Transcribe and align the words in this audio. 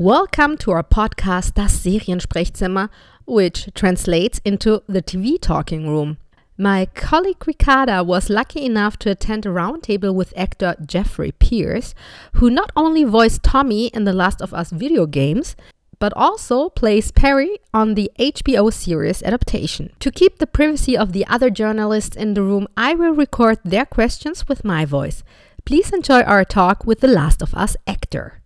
Welcome 0.00 0.56
to 0.60 0.70
our 0.70 0.82
podcast 0.82 1.56
Das 1.56 1.78
Seriensprechzimmer, 1.78 2.88
which 3.26 3.68
translates 3.74 4.40
into 4.46 4.82
the 4.86 5.02
TV 5.02 5.38
talking 5.38 5.86
room. 5.90 6.16
My 6.56 6.86
colleague 6.86 7.46
Ricarda 7.46 8.02
was 8.02 8.30
lucky 8.30 8.64
enough 8.64 8.96
to 9.00 9.10
attend 9.10 9.44
a 9.44 9.50
roundtable 9.50 10.14
with 10.14 10.32
actor 10.34 10.74
Jeffrey 10.86 11.32
Pierce, 11.32 11.94
who 12.36 12.48
not 12.48 12.72
only 12.74 13.04
voiced 13.04 13.42
Tommy 13.42 13.88
in 13.88 14.04
the 14.04 14.14
Last 14.14 14.40
of 14.40 14.54
Us 14.54 14.70
video 14.70 15.04
games, 15.04 15.54
but 15.98 16.14
also 16.16 16.70
plays 16.70 17.12
Perry 17.12 17.58
on 17.74 17.92
the 17.92 18.10
HBO 18.18 18.72
series 18.72 19.22
adaptation. 19.22 19.92
To 20.00 20.10
keep 20.10 20.38
the 20.38 20.46
privacy 20.46 20.96
of 20.96 21.12
the 21.12 21.26
other 21.26 21.50
journalists 21.50 22.16
in 22.16 22.32
the 22.32 22.42
room, 22.42 22.68
I 22.74 22.94
will 22.94 23.12
record 23.12 23.58
their 23.66 23.84
questions 23.84 24.48
with 24.48 24.64
my 24.64 24.86
voice. 24.86 25.22
Please 25.66 25.92
enjoy 25.92 26.22
our 26.22 26.46
talk 26.46 26.86
with 26.86 27.00
the 27.00 27.06
Last 27.06 27.42
of 27.42 27.52
Us 27.52 27.76
actor. 27.86 28.40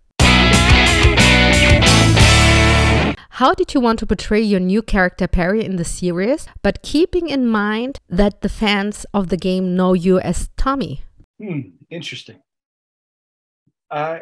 How 3.39 3.53
did 3.53 3.73
you 3.73 3.81
want 3.81 3.99
to 3.99 4.05
portray 4.05 4.39
your 4.39 4.61
new 4.61 4.81
character 4.81 5.27
Perry 5.27 5.65
in 5.65 5.75
the 5.75 5.83
series, 5.83 6.47
but 6.61 6.81
keeping 6.81 7.27
in 7.27 7.45
mind 7.45 7.99
that 8.07 8.39
the 8.39 8.47
fans 8.47 9.05
of 9.13 9.27
the 9.27 9.35
game 9.35 9.75
know 9.75 9.91
you 9.91 10.19
as 10.19 10.47
Tommy? 10.55 11.03
Hmm, 11.37 11.71
interesting. 11.89 12.39
I 13.91 14.21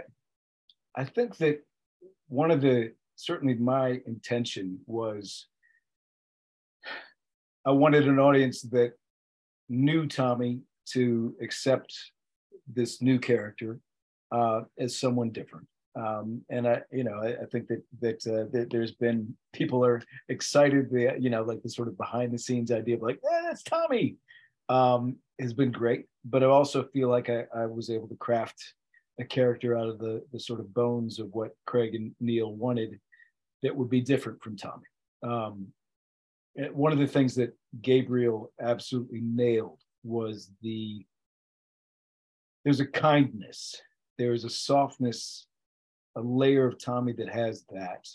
I 0.95 1.03
think 1.03 1.37
that 1.37 1.63
one 2.27 2.49
of 2.49 2.61
the 2.61 2.93
certainly 3.15 3.53
my 3.53 4.01
intention 4.07 4.79
was 4.87 5.45
I 7.67 7.69
wanted 7.69 8.07
an 8.07 8.17
audience 8.17 8.63
that 8.71 8.93
knew 9.69 10.07
Tommy 10.07 10.61
to 10.93 11.35
accept 11.39 11.93
this 12.65 12.99
new 12.99 13.19
character 13.19 13.79
uh, 14.31 14.61
as 14.79 14.97
someone 14.97 15.29
different. 15.29 15.67
Um, 15.95 16.41
and 16.49 16.67
I, 16.67 16.81
you 16.91 17.03
know, 17.03 17.19
I, 17.21 17.43
I 17.43 17.45
think 17.51 17.67
that 17.67 17.83
that, 18.01 18.27
uh, 18.27 18.49
that, 18.51 18.69
there's 18.71 18.93
been 18.93 19.35
people 19.53 19.85
are 19.85 20.01
excited. 20.29 20.89
The 20.89 21.15
you 21.19 21.29
know, 21.29 21.43
like 21.43 21.61
the 21.61 21.69
sort 21.69 21.87
of 21.87 21.97
behind 21.97 22.33
the 22.33 22.39
scenes 22.39 22.71
idea 22.71 22.95
of 22.95 23.01
like, 23.01 23.19
eh, 23.23 23.41
that's 23.43 23.63
Tommy, 23.63 24.15
um, 24.69 25.17
has 25.39 25.53
been 25.53 25.71
great. 25.71 26.05
But 26.25 26.43
I 26.43 26.47
also 26.47 26.83
feel 26.83 27.09
like 27.09 27.29
I, 27.29 27.45
I 27.55 27.65
was 27.67 27.89
able 27.89 28.07
to 28.07 28.15
craft 28.15 28.73
a 29.19 29.23
character 29.23 29.77
out 29.77 29.87
of 29.87 29.99
the 29.99 30.23
the 30.31 30.39
sort 30.39 30.59
of 30.59 30.73
bones 30.73 31.19
of 31.19 31.27
what 31.33 31.55
Craig 31.65 31.93
and 31.93 32.15
Neil 32.19 32.51
wanted 32.51 32.99
that 33.61 33.75
would 33.75 33.89
be 33.89 34.01
different 34.01 34.41
from 34.41 34.57
Tommy. 34.57 34.87
Um, 35.23 35.67
one 36.71 36.91
of 36.91 36.99
the 36.99 37.07
things 37.07 37.35
that 37.35 37.55
Gabriel 37.81 38.51
absolutely 38.61 39.21
nailed 39.21 39.79
was 40.03 40.51
the 40.61 41.05
there's 42.63 42.79
a 42.79 42.85
kindness, 42.85 43.81
there's 44.17 44.45
a 44.45 44.49
softness, 44.49 45.47
a 46.15 46.21
layer 46.21 46.65
of 46.67 46.79
Tommy 46.83 47.13
that 47.13 47.29
has 47.29 47.65
that 47.71 48.07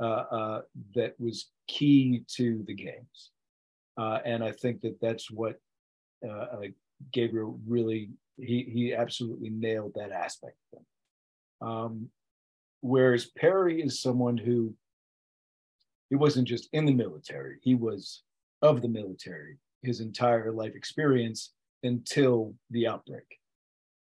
uh, 0.00 0.24
uh, 0.30 0.60
that 0.94 1.14
was 1.18 1.50
key 1.68 2.24
to 2.36 2.64
the 2.66 2.74
games, 2.74 3.30
uh, 3.98 4.18
and 4.24 4.42
I 4.42 4.52
think 4.52 4.80
that 4.82 5.00
that's 5.00 5.30
what 5.30 5.56
uh, 6.28 6.46
Gabriel 7.12 7.58
really 7.66 8.10
he 8.36 8.68
he 8.72 8.94
absolutely 8.94 9.50
nailed 9.50 9.92
that 9.94 10.12
aspect. 10.12 10.56
Um, 11.60 12.08
whereas 12.80 13.26
Perry 13.26 13.82
is 13.82 14.00
someone 14.00 14.38
who 14.38 14.74
he 16.08 16.16
wasn't 16.16 16.48
just 16.48 16.68
in 16.72 16.86
the 16.86 16.94
military; 16.94 17.58
he 17.62 17.74
was 17.74 18.22
of 18.62 18.82
the 18.82 18.88
military 18.88 19.58
his 19.82 20.00
entire 20.00 20.52
life 20.52 20.74
experience 20.74 21.52
until 21.82 22.54
the 22.70 22.86
outbreak. 22.86 23.39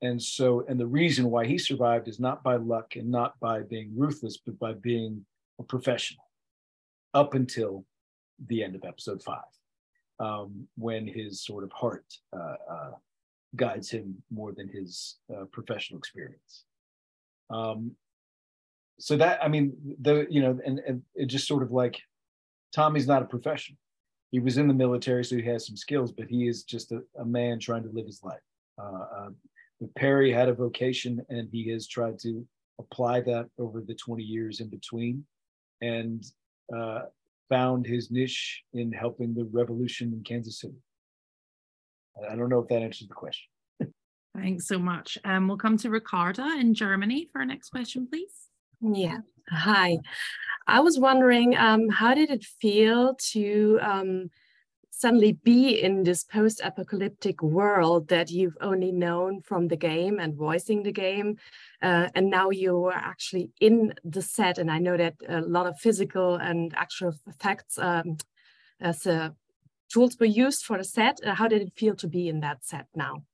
And 0.04 0.22
so, 0.22 0.64
and 0.68 0.78
the 0.78 0.86
reason 0.86 1.30
why 1.30 1.46
he 1.46 1.56
survived 1.56 2.08
is 2.08 2.20
not 2.20 2.42
by 2.42 2.56
luck 2.56 2.96
and 2.96 3.10
not 3.10 3.32
by 3.40 3.62
being 3.62 3.90
ruthless, 3.96 4.36
but 4.44 4.58
by 4.58 4.72
being 4.74 5.24
a 5.58 5.62
professional 5.62 6.26
up 7.14 7.32
until 7.34 7.86
the 8.48 8.62
end 8.64 8.74
of 8.74 8.84
episode 8.84 9.22
five, 9.22 9.52
um, 10.20 10.68
when 10.76 11.06
his 11.06 11.42
sort 11.48 11.64
of 11.64 11.72
heart 11.72 12.04
uh, 12.36 12.56
uh, 12.74 12.90
guides 13.56 13.88
him 13.90 14.22
more 14.30 14.52
than 14.52 14.68
his 14.68 15.16
uh, 15.34 15.44
professional 15.56 15.98
experience. 15.98 16.64
Um, 17.48 17.92
so 18.98 19.16
that, 19.16 19.42
I 19.42 19.48
mean, 19.48 19.72
the, 20.00 20.26
you 20.28 20.42
know, 20.42 20.58
and, 20.66 20.80
and 20.86 21.02
it 21.14 21.26
just 21.26 21.48
sort 21.48 21.62
of 21.62 21.70
like 21.72 21.96
Tommy's 22.74 23.06
not 23.06 23.22
a 23.22 23.26
professional. 23.26 23.78
He 24.32 24.40
was 24.40 24.58
in 24.58 24.68
the 24.68 24.74
military, 24.74 25.24
so 25.24 25.36
he 25.36 25.42
has 25.44 25.66
some 25.66 25.76
skills, 25.76 26.12
but 26.12 26.26
he 26.28 26.46
is 26.46 26.64
just 26.64 26.92
a, 26.92 27.00
a 27.18 27.24
man 27.24 27.58
trying 27.58 27.84
to 27.84 27.90
live 27.90 28.06
his 28.06 28.22
life. 28.22 28.46
Uh, 28.76 29.04
uh, 29.18 29.30
Perry 29.96 30.32
had 30.32 30.48
a 30.48 30.54
vocation 30.54 31.20
and 31.28 31.48
he 31.50 31.68
has 31.70 31.86
tried 31.86 32.18
to 32.20 32.46
apply 32.78 33.20
that 33.20 33.46
over 33.58 33.80
the 33.80 33.94
20 33.94 34.22
years 34.22 34.60
in 34.60 34.68
between 34.68 35.24
and 35.80 36.24
uh, 36.74 37.02
found 37.48 37.86
his 37.86 38.10
niche 38.10 38.62
in 38.72 38.92
helping 38.92 39.34
the 39.34 39.44
revolution 39.52 40.12
in 40.12 40.22
Kansas 40.22 40.60
City. 40.60 40.76
I 42.30 42.36
don't 42.36 42.48
know 42.48 42.60
if 42.60 42.68
that 42.68 42.82
answers 42.82 43.08
the 43.08 43.14
question. 43.14 43.48
Thanks 44.36 44.66
so 44.66 44.78
much. 44.78 45.18
Um, 45.24 45.48
we'll 45.48 45.56
come 45.56 45.76
to 45.78 45.90
Ricarda 45.90 46.56
in 46.58 46.74
Germany 46.74 47.28
for 47.32 47.40
our 47.40 47.44
next 47.44 47.70
question, 47.70 48.06
please. 48.08 48.48
Yeah. 48.80 49.18
Hi. 49.50 49.98
I 50.66 50.80
was 50.80 50.98
wondering, 50.98 51.56
um, 51.56 51.88
how 51.88 52.14
did 52.14 52.30
it 52.30 52.44
feel 52.44 53.14
to 53.32 53.78
um, 53.82 54.30
suddenly 54.96 55.32
be 55.32 55.80
in 55.80 56.04
this 56.04 56.24
post-apocalyptic 56.24 57.42
world 57.42 58.08
that 58.08 58.30
you've 58.30 58.56
only 58.60 58.92
known 58.92 59.40
from 59.40 59.68
the 59.68 59.76
game 59.76 60.18
and 60.20 60.34
voicing 60.34 60.82
the 60.82 60.92
game 60.92 61.36
uh, 61.82 62.08
and 62.14 62.30
now 62.30 62.50
you 62.50 62.84
are 62.84 62.92
actually 62.92 63.50
in 63.60 63.92
the 64.04 64.22
set. 64.22 64.58
And 64.58 64.70
i 64.70 64.78
know 64.78 64.96
that 64.96 65.16
a 65.28 65.40
lot 65.40 65.66
of 65.66 65.78
physical 65.78 66.36
and 66.36 66.72
actual 66.76 67.12
effects 67.26 67.78
um, 67.78 68.16
as 68.80 69.06
uh, 69.06 69.30
tools 69.92 70.16
were 70.18 70.26
used 70.26 70.64
for 70.64 70.78
the 70.78 70.84
set. 70.84 71.18
Uh, 71.24 71.34
how 71.34 71.48
did 71.48 71.62
it 71.62 71.72
feel 71.76 71.96
to 71.96 72.08
be 72.08 72.28
in 72.28 72.40
that 72.40 72.64
set 72.64 72.86
now? 72.94 73.24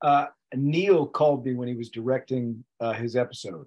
Uh, 0.00 0.26
neil 0.54 1.06
called 1.06 1.44
me 1.44 1.54
when 1.54 1.68
he 1.68 1.74
was 1.74 1.90
directing 1.90 2.64
uh, 2.80 2.92
his 2.92 3.14
episode 3.14 3.66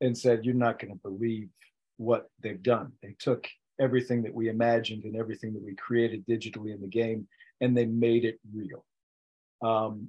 and 0.00 0.16
said 0.16 0.44
you're 0.44 0.54
not 0.54 0.78
going 0.78 0.92
to 0.92 1.00
believe 1.00 1.48
what 1.96 2.30
they've 2.40 2.62
done. 2.62 2.92
They 3.02 3.16
took 3.18 3.48
everything 3.80 4.22
that 4.22 4.34
we 4.34 4.48
imagined 4.48 5.04
and 5.04 5.16
everything 5.16 5.52
that 5.54 5.62
we 5.62 5.74
created 5.74 6.26
digitally 6.26 6.74
in 6.74 6.80
the 6.80 6.88
game, 6.88 7.26
and 7.60 7.76
they 7.76 7.86
made 7.86 8.24
it 8.24 8.38
real. 8.52 8.84
Um, 9.62 10.08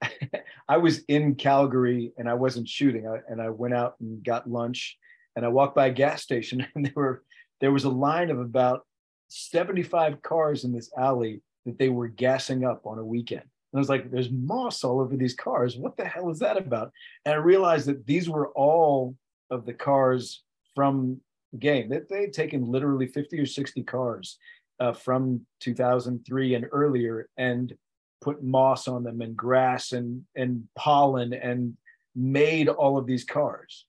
I 0.68 0.78
was 0.78 1.00
in 1.08 1.34
Calgary 1.34 2.12
and 2.18 2.28
I 2.28 2.34
wasn't 2.34 2.68
shooting, 2.68 3.06
I, 3.08 3.18
and 3.28 3.40
I 3.40 3.50
went 3.50 3.74
out 3.74 3.96
and 4.00 4.22
got 4.24 4.50
lunch, 4.50 4.96
and 5.36 5.44
I 5.44 5.48
walked 5.48 5.74
by 5.74 5.86
a 5.86 5.92
gas 5.92 6.22
station, 6.22 6.66
and 6.74 6.86
there 6.86 6.92
were 6.96 7.22
there 7.60 7.72
was 7.72 7.84
a 7.84 7.90
line 7.90 8.30
of 8.30 8.40
about 8.40 8.84
75 9.28 10.20
cars 10.22 10.64
in 10.64 10.72
this 10.72 10.90
alley 10.98 11.42
that 11.64 11.78
they 11.78 11.88
were 11.88 12.08
gassing 12.08 12.64
up 12.64 12.86
on 12.86 12.98
a 12.98 13.04
weekend. 13.04 13.42
And 13.42 13.78
I 13.78 13.80
was 13.80 13.88
like, 13.88 14.10
there's 14.10 14.30
moss 14.30 14.82
all 14.82 15.00
over 15.00 15.16
these 15.16 15.34
cars. 15.34 15.76
What 15.76 15.96
the 15.96 16.04
hell 16.04 16.28
is 16.30 16.40
that 16.40 16.58
about? 16.58 16.90
And 17.24 17.32
I 17.32 17.38
realized 17.38 17.86
that 17.86 18.04
these 18.04 18.28
were 18.28 18.48
all 18.48 19.16
of 19.48 19.64
the 19.64 19.72
cars 19.72 20.42
from 20.74 21.20
game. 21.58 21.88
They, 21.88 22.00
they 22.08 22.22
had 22.22 22.32
taken 22.32 22.70
literally 22.70 23.06
50 23.06 23.38
or 23.38 23.46
60 23.46 23.82
cars 23.82 24.38
uh, 24.80 24.92
from 24.92 25.46
2003 25.60 26.54
and 26.54 26.66
earlier 26.72 27.28
and 27.36 27.72
put 28.20 28.42
moss 28.42 28.88
on 28.88 29.02
them 29.02 29.20
and 29.20 29.36
grass 29.36 29.92
and, 29.92 30.24
and 30.36 30.68
pollen 30.76 31.32
and 31.32 31.76
made 32.14 32.68
all 32.68 32.96
of 32.96 33.06
these 33.06 33.24
cars. 33.24 33.86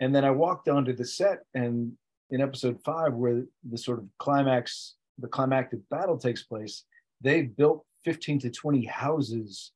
And 0.00 0.14
then 0.14 0.24
I 0.24 0.30
walked 0.30 0.68
onto 0.68 0.94
the 0.94 1.04
set 1.04 1.40
and 1.54 1.92
in 2.30 2.40
episode 2.40 2.80
five, 2.84 3.14
where 3.14 3.44
the 3.68 3.78
sort 3.78 3.98
of 3.98 4.06
climax, 4.18 4.94
the 5.18 5.28
climactic 5.28 5.80
battle 5.88 6.18
takes 6.18 6.42
place, 6.42 6.84
they 7.20 7.42
built 7.42 7.84
15 8.04 8.40
to 8.40 8.50
20 8.50 8.84
houses 8.86 9.72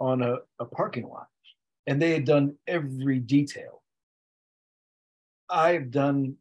on 0.00 0.22
a, 0.22 0.36
a 0.58 0.64
parking 0.64 1.06
lot. 1.06 1.26
And 1.86 2.00
they 2.00 2.12
had 2.12 2.24
done 2.24 2.56
every 2.66 3.18
detail. 3.18 3.82
I've 5.50 5.90
done 5.90 6.36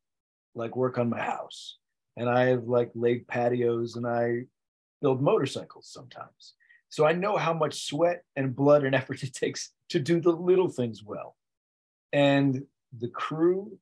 like 0.58 0.76
work 0.76 0.98
on 0.98 1.10
my 1.10 1.22
house 1.22 1.78
and 2.18 2.30
I 2.30 2.46
have 2.46 2.64
like 2.64 2.92
laid 2.96 3.28
patios 3.28 3.96
and 3.96 4.06
I 4.06 4.46
build 5.02 5.22
motorcycles 5.22 5.90
sometimes. 5.90 6.56
So 6.90 7.06
I 7.06 7.14
know 7.14 7.38
how 7.38 7.54
much 7.54 7.86
sweat 7.86 8.24
and 8.36 8.56
blood 8.56 8.84
and 8.84 8.96
effort 8.96 9.24
it 9.24 9.34
takes 9.34 9.72
to 9.90 10.00
do 10.00 10.20
the 10.20 10.32
little 10.32 10.70
things 10.70 11.04
well. 11.04 11.36
And 12.12 12.64
the 12.98 13.10
crew 13.10 13.78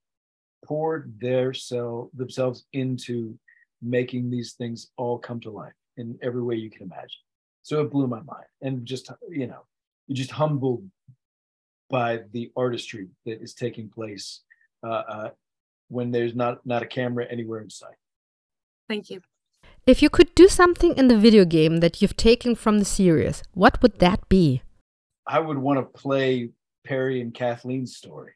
poured 0.65 1.19
their 1.19 1.53
cell, 1.53 2.09
themselves 2.13 2.65
into 2.73 3.37
making 3.81 4.29
these 4.29 4.53
things 4.53 4.91
all 4.97 5.17
come 5.17 5.39
to 5.41 5.51
life 5.51 5.73
in 5.97 6.17
every 6.21 6.41
way 6.41 6.55
you 6.55 6.69
can 6.69 6.83
imagine. 6.83 7.21
So 7.61 7.81
it 7.81 7.91
blew 7.91 8.07
my 8.07 8.21
mind. 8.21 8.45
And 8.61 8.85
just, 8.85 9.09
you 9.29 9.47
know, 9.47 9.65
you're 10.07 10.15
just 10.15 10.31
humbled 10.31 10.89
by 11.89 12.21
the 12.31 12.51
artistry 12.57 13.09
that 13.25 13.41
is 13.41 13.53
taking 13.53 13.89
place 13.89 14.41
uh, 14.83 15.03
uh, 15.07 15.29
when 15.89 16.11
there's 16.11 16.35
not 16.35 16.65
not 16.65 16.83
a 16.83 16.85
camera 16.87 17.25
anywhere 17.29 17.61
in 17.61 17.69
sight. 17.69 17.97
Thank 18.87 19.09
you. 19.09 19.21
If 19.87 20.01
you 20.01 20.09
could 20.09 20.33
do 20.35 20.47
something 20.47 20.95
in 20.97 21.07
the 21.07 21.17
video 21.17 21.45
game 21.45 21.77
that 21.77 22.01
you've 22.01 22.17
taken 22.17 22.55
from 22.55 22.79
the 22.79 22.85
series, 22.85 23.43
what 23.53 23.81
would 23.81 23.99
that 23.99 24.27
be? 24.29 24.63
I 25.27 25.39
would 25.39 25.57
want 25.57 25.79
to 25.79 25.99
play 25.99 26.49
Perry 26.85 27.21
and 27.21 27.33
Kathleen's 27.33 27.95
story. 27.95 28.33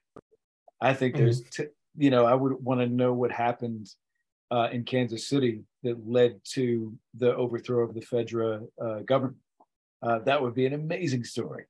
I 0.81 0.93
think 0.93 1.15
there's, 1.15 1.41
t- 1.41 1.65
you 1.97 2.09
know, 2.09 2.25
I 2.25 2.33
would 2.33 2.53
want 2.63 2.81
to 2.81 2.87
know 2.87 3.13
what 3.13 3.31
happened 3.31 3.89
uh, 4.51 4.69
in 4.71 4.83
Kansas 4.83 5.27
City 5.27 5.61
that 5.83 6.07
led 6.07 6.39
to 6.53 6.95
the 7.15 7.35
overthrow 7.35 7.83
of 7.83 7.93
the 7.93 8.01
Fedra 8.01 8.65
uh, 8.81 8.99
government. 8.99 9.37
Uh, 10.01 10.19
that 10.19 10.41
would 10.41 10.53
be 10.53 10.65
an 10.65 10.73
amazing 10.73 11.23
story. 11.23 11.65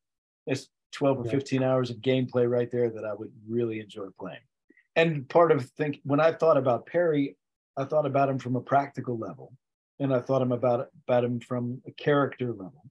There's 0.46 0.70
12 0.92 1.20
or 1.20 1.26
Yeah. 1.26 1.32
15 1.32 1.64
hours 1.64 1.90
of 1.90 1.98
gameplay 1.98 2.50
right 2.50 2.70
there 2.70 2.90
that 2.90 3.06
I 3.06 3.14
would 3.14 3.32
really 3.48 3.80
enjoy 3.80 4.08
playing. 4.20 4.40
And 5.00 5.30
part 5.30 5.54
of 5.54 5.64
think 5.72 6.02
when 6.04 6.20
I 6.20 6.34
thought 6.34 6.58
about 6.58 6.86
Perry, 6.86 7.38
I 7.78 7.86
thought 7.86 8.06
about 8.06 8.28
him 8.28 8.38
from 8.38 8.58
a 8.58 8.62
practical 8.62 9.18
level, 9.18 9.54
and 9.98 10.14
I 10.14 10.20
thought 10.20 10.42
him 10.42 10.52
about 10.52 10.90
about 11.08 11.24
him 11.24 11.40
from 11.40 11.82
a 11.88 11.92
character 11.92 12.48
level. 12.52 12.84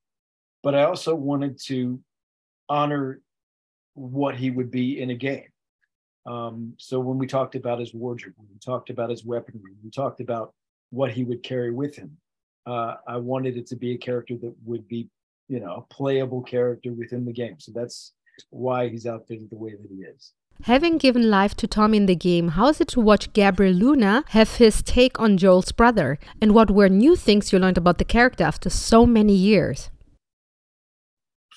But 0.63 0.75
I 0.75 0.85
also 0.85 1.15
wanted 1.15 1.61
to 1.67 2.01
honor 2.67 3.21
what 3.93 4.37
he 4.37 4.51
would 4.51 4.71
be 4.71 5.03
in 5.03 5.11
a 5.11 5.15
game. 5.15 5.51
Um, 6.25 6.73
so 6.79 6.99
when 6.99 7.19
we 7.19 7.27
talked 7.27 7.57
about 7.57 7.79
his 7.79 7.93
wardrobe, 7.93 8.35
we 8.39 8.59
talked 8.59 8.89
about 8.89 9.11
his 9.11 9.25
weaponry, 9.25 9.75
we 9.85 9.91
talked 9.91 10.21
about 10.21 10.55
what 10.89 11.11
he 11.11 11.25
would 11.25 11.43
carry 11.43 11.73
with 11.73 11.95
him. 11.95 12.17
Uh, 12.67 12.95
I 13.07 13.19
wanted 13.19 13.59
it 13.59 13.67
to 13.69 13.77
be 13.77 13.93
a 13.93 13.99
character 13.99 14.37
that 14.39 14.55
would 14.65 14.89
be, 14.89 15.09
you 15.49 15.61
know, 15.61 15.75
a 15.75 15.95
playable 15.95 16.43
character 16.43 16.91
within 16.93 17.27
the 17.27 17.33
game. 17.33 17.61
So 17.61 17.73
that's 17.75 18.13
why 18.49 18.89
he's 18.89 19.07
outfitted 19.07 19.51
the 19.51 19.57
way 19.57 19.73
that 19.73 19.91
he 19.91 20.03
is. 20.05 20.33
Having 20.65 20.99
given 20.99 21.31
life 21.31 21.55
to 21.57 21.69
Tommy 21.69 21.99
in 21.99 22.07
the 22.07 22.17
game, 22.17 22.49
how 22.49 22.67
is 22.67 22.81
it 22.81 22.89
to 22.89 23.01
watch 23.01 23.33
Gabriel 23.33 23.73
Luna 23.73 24.25
have 24.31 24.57
his 24.57 24.83
take 24.83 25.19
on 25.21 25.39
Joel's 25.39 25.71
brother? 25.71 26.19
And 26.43 26.53
what 26.53 26.71
were 26.71 26.89
new 26.89 27.15
things 27.15 27.53
you 27.53 27.61
learned 27.61 27.79
about 27.79 27.99
the 27.99 28.05
character 28.05 28.43
after 28.43 28.69
so 28.69 29.07
many 29.07 29.35
years? 29.35 29.89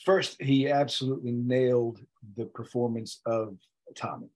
First, 0.05 0.41
he 0.41 0.69
absolutely 0.69 1.31
nailed 1.31 1.99
the 2.37 2.45
performance 2.45 3.21
of 3.25 3.57
Tommy. 3.95 4.29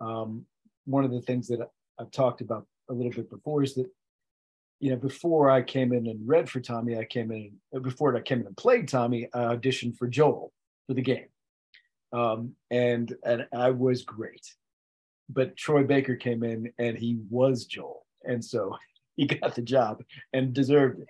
Um, 0.00 0.46
one 0.84 1.04
of 1.04 1.10
the 1.10 1.20
things 1.22 1.48
that 1.48 1.68
I've 1.98 2.10
talked 2.12 2.40
about 2.40 2.66
a 2.88 2.94
little 2.94 3.12
bit 3.12 3.28
before 3.28 3.64
is 3.64 3.74
that, 3.74 3.90
you 4.78 4.90
know, 4.90 4.96
before 4.96 5.50
I 5.50 5.60
came 5.60 5.92
in 5.92 6.06
and 6.06 6.26
read 6.26 6.48
for 6.48 6.60
Tommy, 6.60 6.96
I 6.96 7.04
came 7.04 7.32
in, 7.32 7.52
before 7.82 8.16
I 8.16 8.20
came 8.20 8.40
in 8.40 8.46
and 8.46 8.56
played 8.56 8.86
Tommy, 8.88 9.28
I 9.34 9.56
auditioned 9.56 9.96
for 9.96 10.06
Joel 10.06 10.52
for 10.86 10.94
the 10.94 11.02
game. 11.02 11.26
Um, 12.12 12.52
and, 12.70 13.14
and 13.24 13.46
I 13.52 13.70
was 13.70 14.02
great. 14.02 14.54
But 15.28 15.56
Troy 15.56 15.84
Baker 15.84 16.16
came 16.16 16.42
in 16.42 16.72
and 16.78 16.96
he 16.96 17.18
was 17.28 17.66
Joel. 17.66 18.06
And 18.24 18.44
so 18.44 18.76
he 19.16 19.26
got 19.26 19.54
the 19.54 19.62
job 19.62 20.02
and 20.32 20.52
deserved 20.52 21.00
it. 21.00 21.08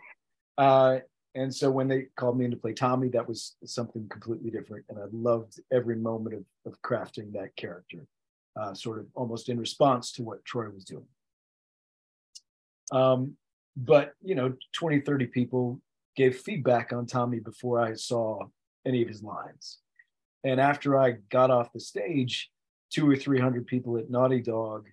Uh, 0.56 0.98
and 1.34 1.54
so 1.54 1.70
when 1.70 1.86
they 1.86 2.06
called 2.16 2.38
me 2.38 2.46
in 2.46 2.50
to 2.50 2.56
play 2.56 2.72
Tommy, 2.72 3.08
that 3.08 3.28
was 3.28 3.54
something 3.64 4.08
completely 4.08 4.50
different. 4.50 4.84
And 4.88 4.98
I 4.98 5.04
loved 5.12 5.60
every 5.72 5.96
moment 5.96 6.34
of, 6.34 6.44
of 6.66 6.82
crafting 6.82 7.32
that 7.32 7.54
character, 7.54 8.06
uh, 8.60 8.74
sort 8.74 8.98
of 8.98 9.06
almost 9.14 9.48
in 9.48 9.60
response 9.60 10.10
to 10.12 10.22
what 10.24 10.44
Troy 10.44 10.68
was 10.70 10.84
doing. 10.84 11.06
Um, 12.90 13.36
but, 13.76 14.14
you 14.22 14.34
know, 14.34 14.54
20, 14.72 15.02
30 15.02 15.26
people 15.26 15.80
gave 16.16 16.40
feedback 16.40 16.92
on 16.92 17.06
Tommy 17.06 17.38
before 17.38 17.78
I 17.78 17.94
saw 17.94 18.40
any 18.84 19.02
of 19.02 19.08
his 19.08 19.22
lines. 19.22 19.78
And 20.44 20.60
after 20.60 20.98
I 20.98 21.16
got 21.30 21.50
off 21.50 21.72
the 21.72 21.80
stage, 21.80 22.50
two 22.90 23.08
or 23.08 23.16
300 23.16 23.66
people 23.66 23.98
at 23.98 24.10
Naughty 24.10 24.40
Dog 24.40 24.86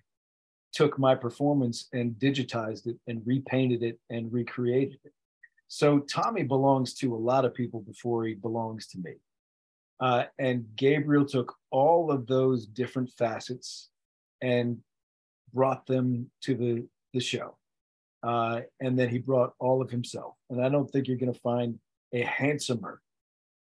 took 0.72 0.98
my 0.98 1.14
performance 1.14 1.88
and 1.92 2.14
digitized 2.14 2.86
it 2.86 2.96
and 3.06 3.22
repainted 3.24 3.82
it 3.82 3.98
and 4.10 4.32
recreated 4.32 4.98
it. 5.04 5.12
So 5.68 6.00
Tommy 6.00 6.42
belongs 6.42 6.94
to 6.94 7.14
a 7.14 7.16
lot 7.16 7.44
of 7.44 7.54
people 7.54 7.80
before 7.80 8.24
he 8.24 8.34
belongs 8.34 8.86
to 8.88 8.98
me. 8.98 9.14
Uh, 9.98 10.24
and 10.38 10.66
Gabriel 10.76 11.24
took 11.24 11.54
all 11.70 12.10
of 12.10 12.26
those 12.26 12.66
different 12.66 13.10
facets 13.10 13.88
and 14.42 14.78
brought 15.54 15.86
them 15.86 16.30
to 16.42 16.54
the, 16.54 16.86
the 17.14 17.20
show. 17.20 17.56
Uh, 18.22 18.60
and 18.80 18.98
then 18.98 19.08
he 19.08 19.18
brought 19.18 19.54
all 19.58 19.80
of 19.80 19.90
himself. 19.90 20.34
And 20.50 20.62
I 20.62 20.68
don't 20.68 20.90
think 20.90 21.08
you're 21.08 21.16
going 21.16 21.32
to 21.32 21.40
find 21.40 21.78
a 22.12 22.22
handsomer, 22.22 23.00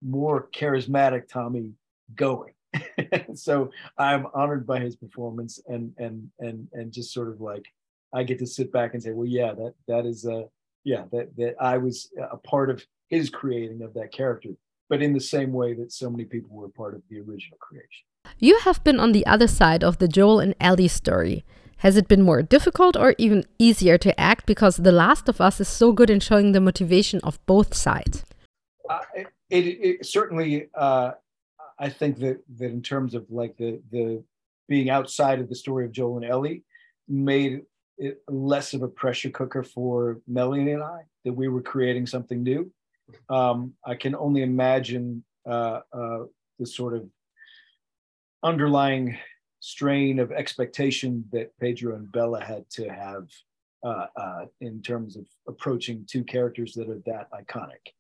more 0.05 0.49
charismatic 0.55 1.29
Tommy 1.29 1.73
going. 2.15 2.53
so 3.35 3.71
I'm 3.99 4.27
honored 4.35 4.67
by 4.67 4.81
his 4.81 4.97
performance 4.97 5.61
and 5.67 5.93
and 5.99 6.29
and 6.41 6.69
and 6.73 6.93
just 6.93 7.13
sort 7.13 7.29
of 7.29 7.41
like 7.41 7.65
I 8.13 8.23
get 8.23 8.39
to 8.41 8.47
sit 8.47 8.73
back 8.73 8.95
and 8.95 9.03
say, 9.03 9.11
well, 9.11 9.27
yeah, 9.27 9.53
that 9.55 9.75
that 9.89 10.07
is 10.07 10.25
a 10.25 10.47
yeah 10.85 11.05
that 11.13 11.37
that 11.37 11.55
I 11.61 11.79
was 11.79 12.11
a 12.31 12.37
part 12.37 12.71
of 12.71 12.85
his 13.09 13.31
creating 13.31 13.83
of 13.83 13.95
that 13.95 14.13
character, 14.13 14.51
but 14.89 15.03
in 15.03 15.13
the 15.13 15.21
same 15.21 15.53
way 15.53 15.75
that 15.75 15.93
so 15.93 16.11
many 16.11 16.25
people 16.25 16.57
were 16.57 16.69
part 16.69 16.95
of 16.95 17.03
the 17.09 17.19
original 17.19 17.59
creation. 17.61 18.05
You 18.39 18.59
have 18.61 18.83
been 18.83 18.99
on 18.99 19.13
the 19.13 19.27
other 19.27 19.47
side 19.47 19.85
of 19.85 19.99
the 19.99 20.09
Joel 20.09 20.41
and 20.41 20.55
Ellie 20.61 20.89
story. 20.89 21.45
Has 21.79 21.97
it 21.97 22.09
been 22.09 22.23
more 22.23 22.41
difficult 22.41 22.97
or 22.97 23.15
even 23.19 23.45
easier 23.59 23.99
to 23.99 24.19
act 24.19 24.47
because 24.47 24.79
The 24.79 24.93
Last 24.93 25.29
of 25.29 25.41
Us 25.41 25.61
is 25.61 25.69
so 25.69 25.93
good 25.93 26.09
in 26.09 26.21
showing 26.21 26.53
the 26.53 26.61
motivation 26.61 27.21
of 27.23 27.45
both 27.45 27.75
sides? 27.75 28.25
Uh, 28.89 29.01
it, 29.51 29.65
it, 29.65 30.07
certainly 30.07 30.69
uh, 30.75 31.13
I 31.79 31.89
think 31.89 32.19
that 32.19 32.43
that 32.57 32.71
in 32.71 32.83
terms 32.83 33.15
of 33.15 33.27
like 33.31 33.57
the 33.57 33.81
the 33.91 34.23
being 34.69 34.91
outside 34.91 35.41
of 35.41 35.49
the 35.49 35.55
story 35.55 35.85
of 35.85 35.93
Joel 35.93 36.17
and 36.17 36.25
Ellie 36.25 36.65
made 37.09 37.63
it 37.99 38.23
less 38.29 38.75
of 38.75 38.83
a 38.83 38.89
pressure 38.89 39.31
cooker 39.31 39.63
for 39.63 40.21
Melanie 40.27 40.73
and 40.73 40.83
I 40.83 41.03
that 41.25 41.33
we 41.33 41.49
were 41.49 41.63
creating 41.63 42.07
something 42.07 42.43
new. 42.43 42.71
Um, 43.29 43.75
I 43.85 43.95
can 43.95 44.15
only 44.15 44.43
imagine 44.43 45.25
uh, 45.47 45.81
uh, 45.93 46.25
the 46.59 46.67
sort 46.67 46.95
of 46.95 47.09
underlying 48.43 49.19
strain 49.61 50.19
of 50.19 50.33
expectation 50.33 51.25
that 51.33 51.57
Pedro 51.59 51.97
and 51.97 52.11
Bella 52.11 52.43
had 52.43 52.69
to 52.71 52.89
have 52.89 53.29
uh, 53.85 54.07
uh, 54.17 54.45
in 54.61 54.83
terms 54.83 55.17
of 55.17 55.27
approaching 55.47 56.07
two 56.09 56.25
characters 56.25 56.73
that 56.75 56.89
are 56.89 57.03
that 57.07 57.29
iconic 57.33 57.93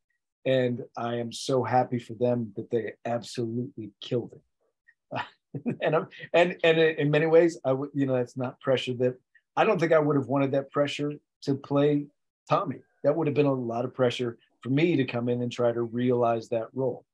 and 0.45 0.83
I 0.97 1.17
am 1.17 1.33
so 1.33 1.63
happy 1.63 1.99
for 1.99 2.15
them 2.15 2.53
that 2.57 2.71
they 2.71 2.93
absolutely 3.05 3.91
killed 4.01 4.33
it. 4.33 5.23
and 5.83 5.97
I'm, 5.97 6.09
and 6.33 6.57
and 6.65 6.79
in 6.79 7.11
many 7.11 7.27
ways, 7.27 7.59
I 7.65 7.73
would 7.73 7.91
you 7.95 8.07
know 8.07 8.15
that's 8.15 8.37
not 8.37 8.61
pressure 8.61 8.95
that 8.95 9.15
I 9.57 9.65
don't 9.65 9.79
think 9.79 9.93
I 9.93 9.99
would 9.99 10.17
have 10.17 10.27
wanted 10.27 10.53
that 10.53 10.71
pressure 10.71 11.13
to 11.43 11.55
play 11.55 12.07
Tommy. 12.49 12.77
That 13.05 13.15
would 13.17 13.27
have 13.27 13.35
been 13.35 13.47
a 13.47 13.53
lot 13.53 13.85
of 13.85 13.95
pressure 13.95 14.39
for 14.63 14.71
me 14.71 14.97
to 14.97 15.05
come 15.05 15.29
in 15.29 15.43
and 15.43 15.53
try 15.53 15.73
to 15.73 15.83
realize 15.83 16.49
that 16.49 16.69
role. 16.75 17.05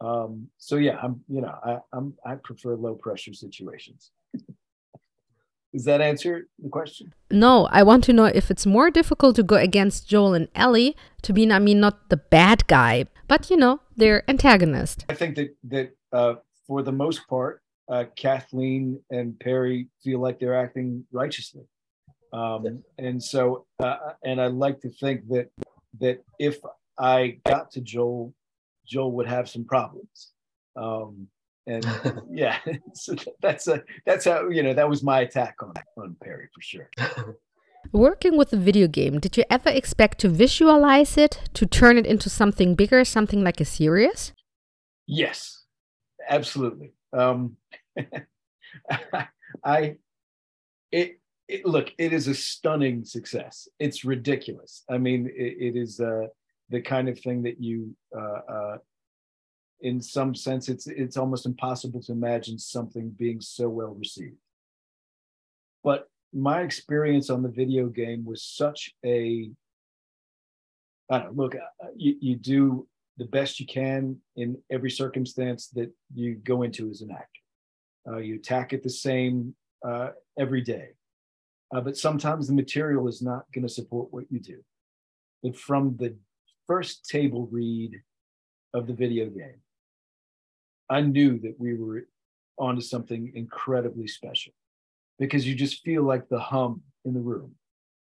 Um, 0.00 0.48
so 0.58 0.76
yeah, 0.76 0.98
I'm 1.02 1.22
you 1.28 1.42
know 1.42 1.54
I, 1.64 1.78
I'm 1.92 2.14
I 2.24 2.34
prefer 2.36 2.74
low 2.74 2.94
pressure 2.94 3.34
situations. 3.34 4.10
Does 5.72 5.84
that 5.84 6.00
answer 6.02 6.48
the 6.58 6.68
question? 6.68 7.14
No, 7.30 7.66
I 7.70 7.82
want 7.82 8.04
to 8.04 8.12
know 8.12 8.26
if 8.26 8.50
it's 8.50 8.66
more 8.66 8.90
difficult 8.90 9.36
to 9.36 9.42
go 9.42 9.56
against 9.56 10.06
Joel 10.06 10.34
and 10.34 10.48
Ellie 10.54 10.94
to 11.22 11.32
be, 11.32 11.50
I 11.50 11.58
mean, 11.58 11.80
not 11.80 12.10
the 12.10 12.18
bad 12.18 12.66
guy, 12.66 13.06
but 13.26 13.48
you 13.48 13.56
know, 13.56 13.80
their 13.96 14.28
antagonist. 14.28 15.06
I 15.08 15.14
think 15.14 15.36
that 15.36 15.56
that 15.64 15.96
uh, 16.12 16.34
for 16.66 16.82
the 16.82 16.92
most 16.92 17.26
part, 17.26 17.62
uh, 17.88 18.04
Kathleen 18.16 19.00
and 19.10 19.38
Perry 19.40 19.88
feel 20.04 20.20
like 20.20 20.38
they're 20.38 20.58
acting 20.58 21.06
righteously, 21.10 21.64
um, 22.34 22.82
and 22.98 23.22
so 23.22 23.64
uh, 23.80 23.96
and 24.22 24.40
I 24.40 24.48
like 24.48 24.80
to 24.80 24.90
think 24.90 25.26
that 25.28 25.50
that 26.00 26.22
if 26.38 26.58
I 26.98 27.38
got 27.46 27.70
to 27.72 27.80
Joel, 27.80 28.34
Joel 28.86 29.12
would 29.12 29.26
have 29.26 29.48
some 29.48 29.64
problems. 29.64 30.32
Um, 30.76 31.28
and 31.66 31.86
yeah, 32.30 32.58
so 32.94 33.14
that's 33.40 33.68
a 33.68 33.82
that's 34.06 34.24
how 34.24 34.48
you 34.48 34.62
know 34.62 34.74
that 34.74 34.88
was 34.88 35.02
my 35.02 35.20
attack 35.20 35.56
on 35.62 35.72
on 35.96 36.16
Perry 36.22 36.48
for 36.54 36.60
sure. 36.60 36.88
Working 37.92 38.36
with 38.36 38.52
a 38.52 38.56
video 38.56 38.86
game, 38.86 39.18
did 39.18 39.36
you 39.36 39.44
ever 39.50 39.68
expect 39.68 40.18
to 40.20 40.28
visualize 40.28 41.16
it, 41.18 41.40
to 41.54 41.66
turn 41.66 41.98
it 41.98 42.06
into 42.06 42.30
something 42.30 42.76
bigger, 42.76 43.04
something 43.04 43.42
like 43.42 43.60
a 43.60 43.64
series? 43.64 44.32
Yes, 45.06 45.64
absolutely. 46.28 46.92
Um, 47.12 47.56
I 49.64 49.96
it, 50.92 51.20
it 51.48 51.66
look 51.66 51.92
it 51.98 52.12
is 52.12 52.28
a 52.28 52.34
stunning 52.34 53.04
success. 53.04 53.68
It's 53.78 54.04
ridiculous. 54.04 54.84
I 54.88 54.98
mean, 54.98 55.26
it, 55.34 55.56
it 55.58 55.76
is 55.76 56.00
uh, 56.00 56.26
the 56.70 56.80
kind 56.80 57.08
of 57.08 57.18
thing 57.18 57.42
that 57.42 57.60
you 57.60 57.94
uh, 58.16 58.40
uh, 58.48 58.76
in 59.82 60.00
some 60.00 60.34
sense 60.34 60.68
it's 60.68 60.86
it's 60.86 61.16
almost 61.16 61.44
impossible 61.44 62.00
to 62.00 62.12
imagine 62.12 62.58
something 62.58 63.10
being 63.10 63.40
so 63.40 63.68
well 63.68 63.94
received. 63.94 64.36
But 65.84 66.08
my 66.32 66.62
experience 66.62 67.28
on 67.28 67.42
the 67.42 67.48
video 67.48 67.88
game 67.88 68.24
was 68.24 68.42
such 68.42 68.94
a 69.04 69.50
I 71.10 71.18
don't 71.18 71.36
know, 71.36 71.42
look 71.42 71.56
uh, 71.56 71.88
you, 71.94 72.16
you 72.20 72.36
do 72.36 72.88
the 73.18 73.26
best 73.26 73.60
you 73.60 73.66
can 73.66 74.16
in 74.36 74.56
every 74.70 74.90
circumstance 74.90 75.68
that 75.68 75.92
you 76.14 76.36
go 76.36 76.62
into 76.62 76.88
as 76.88 77.02
an 77.02 77.10
actor. 77.10 77.26
Uh, 78.08 78.18
you 78.18 78.36
attack 78.36 78.72
it 78.72 78.82
the 78.82 78.90
same 78.90 79.54
uh, 79.86 80.10
every 80.38 80.62
day. 80.62 80.90
Uh, 81.74 81.80
but 81.80 81.96
sometimes 81.96 82.46
the 82.46 82.54
material 82.54 83.08
is 83.08 83.20
not 83.20 83.44
going 83.52 83.66
to 83.66 83.72
support 83.72 84.08
what 84.12 84.24
you 84.30 84.40
do. 84.40 84.62
But 85.42 85.56
from 85.56 85.96
the 85.98 86.16
first 86.66 87.08
table 87.08 87.48
read 87.50 88.00
of 88.72 88.86
the 88.86 88.94
video 88.94 89.26
game 89.26 89.60
I 90.92 91.00
knew 91.00 91.38
that 91.40 91.54
we 91.58 91.74
were 91.74 92.04
onto 92.58 92.82
something 92.82 93.32
incredibly 93.34 94.06
special 94.06 94.52
because 95.18 95.46
you 95.46 95.54
just 95.54 95.82
feel 95.82 96.02
like 96.02 96.28
the 96.28 96.38
hum 96.38 96.82
in 97.04 97.14
the 97.14 97.20
room 97.20 97.52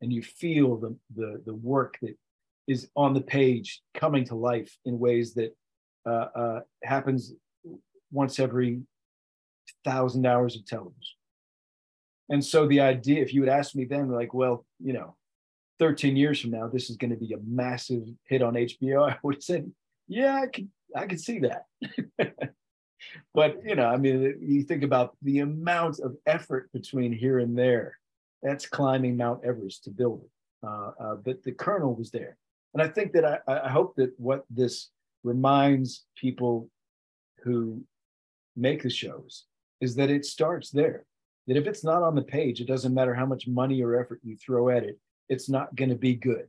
and 0.01 0.13
you 0.13 0.23
feel 0.23 0.77
the 0.77 0.97
the, 1.15 1.43
the 1.47 1.55
work 1.55 1.99
that 2.03 2.17
is 2.67 2.89
on 2.97 3.15
the 3.15 3.21
page 3.21 3.81
coming 3.95 4.25
to 4.25 4.35
life 4.35 4.77
in 4.85 4.99
ways 4.99 5.35
that 5.35 5.57
uh, 6.07 6.29
uh, 6.35 6.61
happens 6.83 7.33
once 8.13 8.39
every 8.39 8.81
thousand 9.85 10.27
hours 10.27 10.57
of 10.57 10.65
television. 10.67 11.17
And 12.29 12.45
so 12.45 12.67
the 12.67 12.81
idea, 12.81 13.23
if 13.23 13.35
you 13.35 13.43
had 13.43 13.51
asked 13.51 13.75
me 13.75 13.85
then, 13.85 14.09
like, 14.09 14.33
well, 14.33 14.65
you 14.79 14.93
know, 14.93 15.17
13 15.81 16.17
years 16.17 16.41
from 16.41 16.53
now, 16.53 16.69
this 16.69 16.91
is 16.91 16.97
going 16.97 17.11
to 17.11 17.17
be 17.17 17.33
a 17.33 17.39
massive 17.45 18.05
hit 18.29 18.43
on 18.43 18.55
HBO, 18.55 19.11
I 19.11 19.17
would 19.23 19.37
have 19.37 19.43
said, 19.43 19.71
yeah, 20.07 20.37
I 20.37 20.47
could, 20.47 20.69
I 20.95 21.07
could 21.07 21.21
see 21.21 21.41
that. 21.41 21.65
but 23.35 23.61
you 23.65 23.75
know, 23.75 23.87
I 23.87 23.97
mean, 23.97 24.39
you 24.41 24.63
think 24.63 24.83
about 24.83 25.17
the 25.23 25.41
amount 25.41 26.01
of 26.01 26.17
effort 26.27 26.71
between 26.73 27.13
here 27.13 27.39
and 27.39 27.57
there. 27.57 27.99
That's 28.43 28.67
climbing 28.67 29.17
Mount 29.17 29.45
Everest 29.45 29.85
to 29.85 29.91
build 29.91 30.23
it. 30.23 30.31
Uh, 30.67 30.91
uh, 31.01 31.15
but 31.17 31.43
the 31.43 31.53
kernel 31.53 31.95
was 31.95 32.11
there, 32.11 32.37
and 32.75 32.83
I 32.83 32.89
think 32.89 33.13
that 33.13 33.25
I, 33.25 33.39
I 33.47 33.69
hope 33.69 33.97
that 33.97 34.13
what 34.19 34.45
this 34.51 34.91
reminds 35.23 36.05
people 36.17 36.69
who 37.43 37.83
make 38.57 38.83
the 38.83 38.91
shows 38.91 39.45
is 39.81 39.95
that 39.97 40.11
it 40.11 40.25
starts 40.25 40.71
there. 40.71 41.05
That 41.47 41.57
if 41.57 41.67
it's 41.67 41.85
not 41.85 42.03
on 42.03 42.15
the 42.15 42.23
page, 42.23 42.61
it 42.61 42.69
doesn't 42.69 42.95
matter 42.95 43.15
how 43.15 43.27
much 43.27 43.49
money 43.49 43.83
or 43.83 43.99
effort 43.99 44.21
you 44.23 44.37
throw 44.37 44.69
at 44.69 44.85
it, 44.85 44.99
it's 45.29 45.49
not 45.49 45.75
going 45.75 45.89
to 45.89 45.97
be 45.97 46.15
good. 46.15 46.47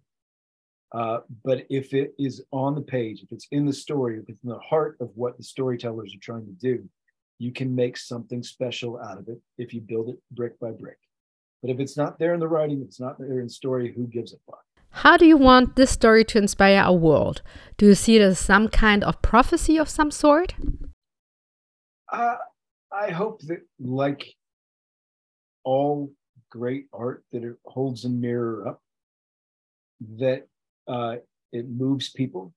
Uh, 0.94 1.20
but 1.44 1.66
if 1.70 1.94
it 1.94 2.14
is 2.20 2.44
on 2.52 2.76
the 2.76 2.82
page, 2.82 3.22
if 3.24 3.32
it's 3.32 3.48
in 3.52 3.66
the 3.66 3.74
story, 3.74 4.18
if 4.18 4.28
it's 4.28 4.44
in 4.44 4.50
the 4.50 4.60
heart 4.60 4.98
of 5.00 5.10
what 5.16 5.38
the 5.38 5.44
storytellers 5.44 6.14
are 6.14 6.20
trying 6.22 6.46
to 6.46 6.52
do, 6.52 6.88
you 7.40 7.52
can 7.52 7.74
make 7.74 7.98
something 7.98 8.44
special 8.44 9.00
out 9.00 9.18
of 9.18 9.28
it 9.30 9.40
if 9.58 9.74
you 9.74 9.82
build 9.82 10.10
it 10.10 10.18
brick 10.32 10.60
by 10.60 10.72
brick. 10.72 10.98
But 11.62 11.72
if 11.72 11.80
it's 11.80 11.96
not 11.96 12.20
there 12.20 12.34
in 12.34 12.40
the 12.40 12.48
writing, 12.48 12.82
if 12.82 12.88
it's 12.88 13.00
not 13.00 13.18
there 13.18 13.40
in 13.40 13.48
story, 13.48 13.94
who 13.94 14.06
gives 14.08 14.34
a 14.34 14.38
fuck? 14.46 14.64
How 14.90 15.16
do 15.16 15.26
you 15.26 15.38
want 15.38 15.78
this 15.78 15.92
story 15.92 16.26
to 16.26 16.38
inspire 16.38 16.82
our 16.82 16.94
world? 16.94 17.42
Do 17.78 17.86
you 17.86 17.96
see 17.96 18.18
it 18.18 18.22
as 18.22 18.38
some 18.38 18.68
kind 18.68 19.04
of 19.04 19.22
prophecy 19.22 19.78
of 19.78 19.88
some 19.88 20.12
sort? 20.12 20.54
Uh, 22.12 22.36
I 22.92 23.12
hope 23.12 23.42
that, 23.44 23.62
like 23.80 24.36
all 25.64 26.12
great 26.50 26.88
art, 26.92 27.24
that 27.32 27.44
it 27.44 27.56
holds 27.66 28.04
a 28.04 28.10
mirror 28.10 28.68
up, 28.68 28.82
that 30.18 30.48
uh, 30.88 31.16
it 31.52 31.70
moves 31.70 32.10
people, 32.10 32.54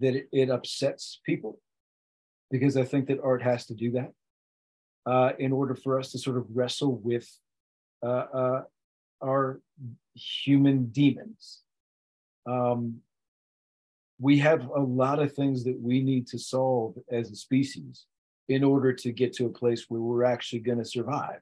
that 0.00 0.14
it, 0.14 0.28
it, 0.32 0.50
upsets 0.50 1.20
people, 1.24 1.60
because 2.50 2.76
I 2.76 2.84
think 2.84 3.06
that 3.08 3.20
art 3.22 3.42
has 3.42 3.66
to 3.66 3.74
do 3.74 3.92
that 3.92 4.12
uh, 5.06 5.32
in 5.38 5.52
order 5.52 5.74
for 5.74 5.98
us 5.98 6.12
to 6.12 6.18
sort 6.18 6.36
of 6.36 6.46
wrestle 6.52 6.96
with 6.96 7.28
uh, 8.02 8.26
uh 8.34 8.62
our 9.22 9.60
human 10.14 10.86
demons. 10.86 11.62
Um, 12.46 13.00
we 14.20 14.38
have 14.38 14.68
a 14.68 14.80
lot 14.80 15.18
of 15.18 15.32
things 15.32 15.64
that 15.64 15.80
we 15.80 16.02
need 16.02 16.26
to 16.28 16.38
solve 16.38 16.94
as 17.10 17.30
a 17.30 17.36
species 17.36 18.06
in 18.48 18.62
order 18.62 18.92
to 18.92 19.12
get 19.12 19.32
to 19.34 19.46
a 19.46 19.50
place 19.50 19.86
where 19.88 20.00
we're 20.00 20.24
actually 20.24 20.60
going 20.60 20.78
to 20.78 20.84
survive. 20.84 21.40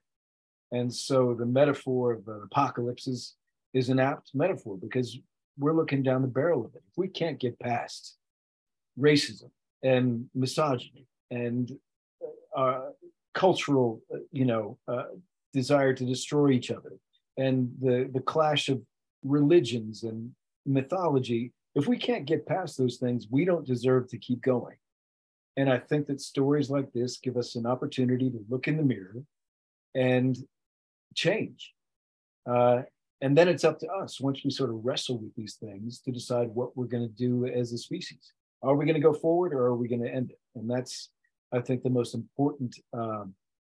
And 0.70 0.92
so 0.92 1.34
the 1.34 1.46
metaphor 1.46 2.12
of 2.12 2.28
an 2.28 2.42
apocalypse 2.44 3.06
is, 3.06 3.34
is 3.74 3.88
an 3.88 3.98
apt 3.98 4.30
metaphor 4.34 4.78
because 4.80 5.18
we're 5.58 5.74
looking 5.74 6.02
down 6.02 6.22
the 6.22 6.28
barrel 6.28 6.64
of 6.64 6.74
it. 6.74 6.82
If 6.88 6.96
we 6.96 7.08
can't 7.08 7.38
get 7.38 7.58
past 7.58 8.16
racism 8.98 9.50
and 9.82 10.26
misogyny 10.34 11.06
and 11.30 11.70
uh, 12.56 12.90
cultural, 13.34 14.02
uh, 14.12 14.18
you 14.30 14.44
know, 14.44 14.78
uh, 14.88 15.04
desire 15.52 15.94
to 15.94 16.04
destroy 16.04 16.50
each 16.50 16.70
other 16.70 16.92
and 17.36 17.70
the, 17.80 18.10
the 18.12 18.20
clash 18.20 18.68
of 18.68 18.82
religions 19.24 20.02
and 20.02 20.30
mythology, 20.66 21.52
if 21.74 21.86
we 21.86 21.96
can't 21.96 22.26
get 22.26 22.46
past 22.46 22.76
those 22.76 22.96
things, 22.96 23.26
we 23.30 23.44
don't 23.44 23.66
deserve 23.66 24.08
to 24.08 24.18
keep 24.18 24.42
going. 24.42 24.76
And 25.56 25.70
I 25.70 25.78
think 25.78 26.06
that 26.06 26.20
stories 26.20 26.70
like 26.70 26.92
this 26.92 27.18
give 27.18 27.36
us 27.36 27.56
an 27.56 27.66
opportunity 27.66 28.30
to 28.30 28.44
look 28.48 28.68
in 28.68 28.76
the 28.76 28.82
mirror 28.82 29.22
and 29.94 30.36
change. 31.14 31.72
Uh, 32.48 32.82
and 33.22 33.38
then 33.38 33.48
it's 33.48 33.62
up 33.62 33.78
to 33.78 33.88
us, 33.88 34.20
once 34.20 34.40
we 34.44 34.50
sort 34.50 34.70
of 34.70 34.84
wrestle 34.84 35.16
with 35.16 35.32
these 35.36 35.54
things, 35.54 36.00
to 36.00 36.10
decide 36.10 36.48
what 36.48 36.76
we're 36.76 36.86
going 36.86 37.08
to 37.08 37.14
do 37.14 37.46
as 37.46 37.72
a 37.72 37.78
species. 37.78 38.32
Are 38.64 38.74
we 38.74 38.84
going 38.84 38.96
to 38.96 39.00
go 39.00 39.14
forward 39.14 39.54
or 39.54 39.60
are 39.66 39.76
we 39.76 39.86
going 39.86 40.02
to 40.02 40.12
end 40.12 40.32
it? 40.32 40.40
And 40.56 40.68
that's, 40.68 41.08
I 41.52 41.60
think, 41.60 41.84
the 41.84 41.90
most 41.90 42.14
important 42.14 42.76
um, 42.92 43.34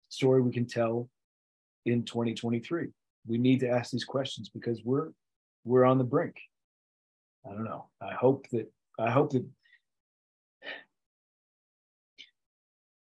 story 0.08 0.42
we 0.42 0.50
can 0.50 0.66
tell 0.66 1.08
in 1.86 2.02
2023. 2.02 2.88
We 3.28 3.38
need 3.38 3.60
to 3.60 3.68
ask 3.68 3.92
these 3.92 4.04
questions 4.04 4.48
because 4.48 4.82
we're 4.84 5.10
we're 5.64 5.84
on 5.84 5.98
the 5.98 6.04
brink. 6.04 6.36
I 7.48 7.50
don't 7.50 7.64
know. 7.64 7.86
I 8.00 8.14
hope 8.14 8.46
that 8.50 8.68
I 8.98 9.10
hope 9.10 9.30
that 9.32 9.44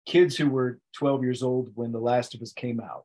kids 0.07 0.37
who 0.37 0.49
were 0.49 0.79
12 0.97 1.25
years 1.25 1.43
old 1.43 1.71
when 1.75 1.91
The 1.91 1.99
Last 1.99 2.37
of 2.37 2.43
Us 2.43 2.53
came 2.53 2.81
out 2.81 3.05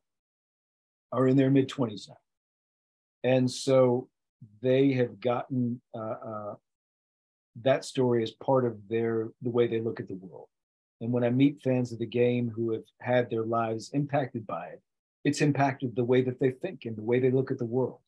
are 1.11 1.27
in 1.27 1.37
their 1.37 1.49
mid 1.49 1.69
20s 1.69 2.07
now 2.07 2.17
and 3.25 3.49
so 3.49 4.07
they 4.61 4.93
have 4.93 5.19
gotten 5.19 5.81
uh, 5.95 6.15
uh, 6.31 6.55
that 7.63 7.83
story 7.83 8.21
as 8.21 8.31
part 8.31 8.65
of 8.65 8.77
their 8.87 9.29
the 9.41 9.49
way 9.49 9.65
they 9.65 9.81
look 9.81 9.99
at 9.99 10.07
the 10.07 10.15
world. 10.15 10.47
And 11.01 11.11
when 11.11 11.25
i 11.25 11.29
meet 11.29 11.61
fans 11.61 11.91
of 11.91 11.99
the 11.99 12.05
game 12.05 12.49
who 12.55 12.71
have 12.71 12.87
had 13.01 13.29
their 13.29 13.43
lives 13.43 13.89
impacted 13.93 14.47
by 14.47 14.67
it 14.67 14.81
it's 15.25 15.41
impacted 15.41 15.95
the 15.95 16.03
way 16.03 16.21
that 16.21 16.39
they 16.39 16.51
think 16.51 16.85
and 16.85 16.95
the 16.95 17.01
way 17.09 17.19
they 17.19 17.31
look 17.31 17.49
at 17.49 17.57
the 17.57 17.73
world. 17.77 17.99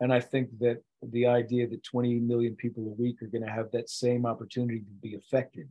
And 0.00 0.12
i 0.12 0.20
think 0.20 0.46
that 0.58 0.78
the 1.02 1.26
idea 1.26 1.68
that 1.68 1.84
20 1.84 2.18
million 2.32 2.54
people 2.56 2.82
a 2.84 3.00
week 3.02 3.22
are 3.22 3.32
going 3.34 3.46
to 3.46 3.58
have 3.58 3.70
that 3.70 3.88
same 3.88 4.26
opportunity 4.26 4.80
to 4.80 4.94
be 5.06 5.14
affected 5.14 5.68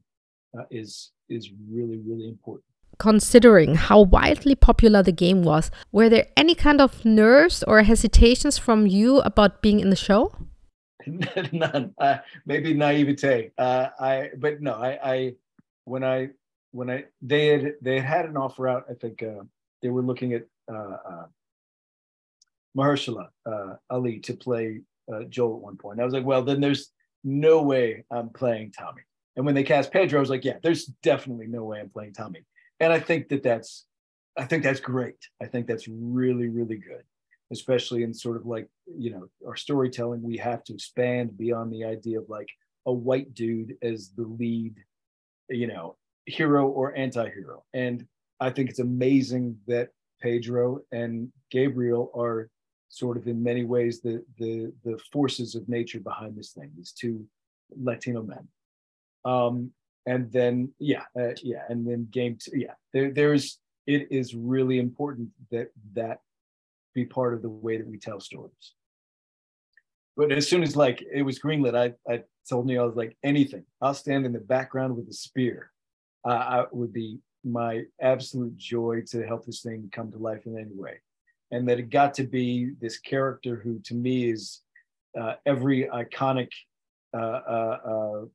uh, 0.57 0.65
is 0.71 1.11
is 1.29 1.51
really 1.77 1.99
really 2.09 2.27
important 2.35 2.74
considering 2.97 3.75
how 3.75 4.01
wildly 4.01 4.55
popular 4.55 5.03
the 5.03 5.11
game 5.11 5.43
was, 5.43 5.71
were 5.91 6.09
there 6.09 6.27
any 6.35 6.55
kind 6.55 6.81
of 6.81 7.03
nerves 7.05 7.63
or 7.63 7.83
hesitations 7.83 8.57
from 8.57 8.87
you 8.87 9.19
about 9.19 9.61
being 9.61 9.79
in 9.79 9.89
the 9.89 9.95
show? 9.95 10.33
None. 11.51 11.93
Uh, 11.97 12.17
maybe 12.45 12.73
naivete. 12.73 13.51
Uh, 13.57 13.89
I, 13.99 14.31
but 14.37 14.61
no, 14.61 14.73
I, 14.73 14.99
I, 15.03 15.33
when 15.85 16.03
I, 16.03 16.29
when 16.71 16.89
I, 16.89 17.05
they 17.21 17.47
had, 17.47 17.73
they 17.81 17.99
had 17.99 18.25
an 18.25 18.37
offer 18.37 18.67
out. 18.67 18.85
I 18.89 18.93
think 18.93 19.23
uh, 19.23 19.43
they 19.81 19.89
were 19.89 20.01
looking 20.01 20.33
at 20.33 20.45
uh, 20.71 20.97
uh, 21.07 21.25
Mahershala 22.75 23.29
uh, 23.45 23.75
Ali 23.89 24.19
to 24.19 24.33
play 24.33 24.81
Joel 25.29 25.57
at 25.57 25.61
one 25.61 25.77
point. 25.77 25.99
I 25.99 26.05
was 26.05 26.13
like, 26.13 26.25
well, 26.25 26.43
then 26.43 26.59
there's 26.59 26.91
no 27.23 27.61
way 27.61 28.03
I'm 28.11 28.29
playing 28.29 28.71
Tommy. 28.71 29.03
And 29.35 29.45
when 29.45 29.55
they 29.55 29.63
cast 29.63 29.91
Pedro, 29.91 30.19
I 30.19 30.21
was 30.21 30.29
like, 30.29 30.45
yeah, 30.45 30.57
there's 30.63 30.85
definitely 31.03 31.47
no 31.47 31.63
way 31.65 31.79
I'm 31.79 31.89
playing 31.89 32.13
Tommy 32.13 32.43
and 32.79 32.91
I 32.91 32.99
think 32.99 33.29
that 33.29 33.43
that's 33.43 33.85
I 34.37 34.45
think 34.45 34.63
that's 34.63 34.79
great. 34.79 35.17
I 35.41 35.45
think 35.45 35.67
that's 35.67 35.87
really 35.87 36.49
really 36.49 36.77
good, 36.77 37.03
especially 37.51 38.03
in 38.03 38.13
sort 38.13 38.37
of 38.37 38.45
like 38.45 38.67
you 38.97 39.11
know 39.11 39.27
our 39.47 39.55
storytelling. 39.55 40.21
We 40.21 40.37
have 40.37 40.63
to 40.65 40.73
expand 40.73 41.37
beyond 41.37 41.71
the 41.71 41.85
idea 41.85 42.19
of 42.19 42.29
like 42.29 42.49
a 42.85 42.93
white 42.93 43.33
dude 43.33 43.75
as 43.81 44.11
the 44.15 44.23
lead, 44.23 44.75
you 45.49 45.67
know, 45.67 45.97
hero 46.25 46.67
or 46.67 46.95
anti-hero. 46.95 47.63
And 47.73 48.05
I 48.39 48.51
think 48.51 48.69
it's 48.69 48.79
amazing 48.79 49.57
that 49.67 49.89
Pedro 50.21 50.81
and 50.91 51.31
Gabriel 51.51 52.11
are 52.15 52.49
sort 52.89 53.17
of 53.17 53.27
in 53.27 53.41
many 53.41 53.63
ways 53.63 54.01
the 54.01 54.23
the 54.37 54.71
the 54.83 54.99
forces 55.11 55.55
of 55.55 55.67
nature 55.67 55.99
behind 55.99 56.35
this 56.35 56.51
thing. 56.51 56.71
These 56.75 56.91
two 56.91 57.25
Latino 57.75 58.21
men. 58.23 58.47
Um, 59.23 59.71
and 60.05 60.31
then 60.31 60.71
yeah 60.79 61.03
uh, 61.19 61.33
yeah 61.43 61.63
and 61.69 61.87
then 61.87 62.07
game 62.11 62.37
two 62.39 62.57
yeah 62.57 62.73
there, 62.93 63.11
there's 63.11 63.59
it 63.87 64.07
is 64.11 64.33
really 64.33 64.79
important 64.79 65.29
that 65.51 65.69
that 65.93 66.19
be 66.93 67.05
part 67.05 67.33
of 67.33 67.41
the 67.41 67.49
way 67.49 67.77
that 67.77 67.85
we 67.85 67.99
tell 67.99 68.19
stories. 68.19 68.73
But 70.17 70.31
as 70.31 70.47
soon 70.47 70.63
as 70.63 70.75
like 70.75 71.03
it 71.11 71.23
was 71.23 71.39
greenlit 71.39 71.75
i 71.75 71.93
i 72.11 72.23
told 72.49 72.65
me 72.65 72.77
i 72.77 72.83
was 72.83 72.95
like 72.95 73.17
anything. 73.23 73.65
I'll 73.81 73.93
stand 73.93 74.25
in 74.25 74.33
the 74.33 74.39
background 74.39 74.95
with 74.95 75.09
a 75.09 75.13
spear. 75.13 75.71
Uh, 76.25 76.29
i 76.29 76.65
would 76.71 76.93
be 76.93 77.19
my 77.43 77.83
absolute 78.01 78.57
joy 78.57 79.03
to 79.07 79.25
help 79.25 79.45
this 79.45 79.61
thing 79.61 79.89
come 79.91 80.11
to 80.11 80.17
life 80.17 80.45
in 80.45 80.57
any 80.57 80.73
way. 80.73 80.99
And 81.51 81.67
that 81.69 81.79
it 81.79 81.91
got 81.91 82.13
to 82.15 82.23
be 82.23 82.71
this 82.81 82.97
character 82.97 83.55
who 83.63 83.79
to 83.81 83.93
me 83.93 84.31
is 84.31 84.61
uh, 85.19 85.35
every 85.45 85.83
iconic 85.85 86.49
uh, 87.13 87.41
uh, 87.57 87.79
uh 87.93 88.25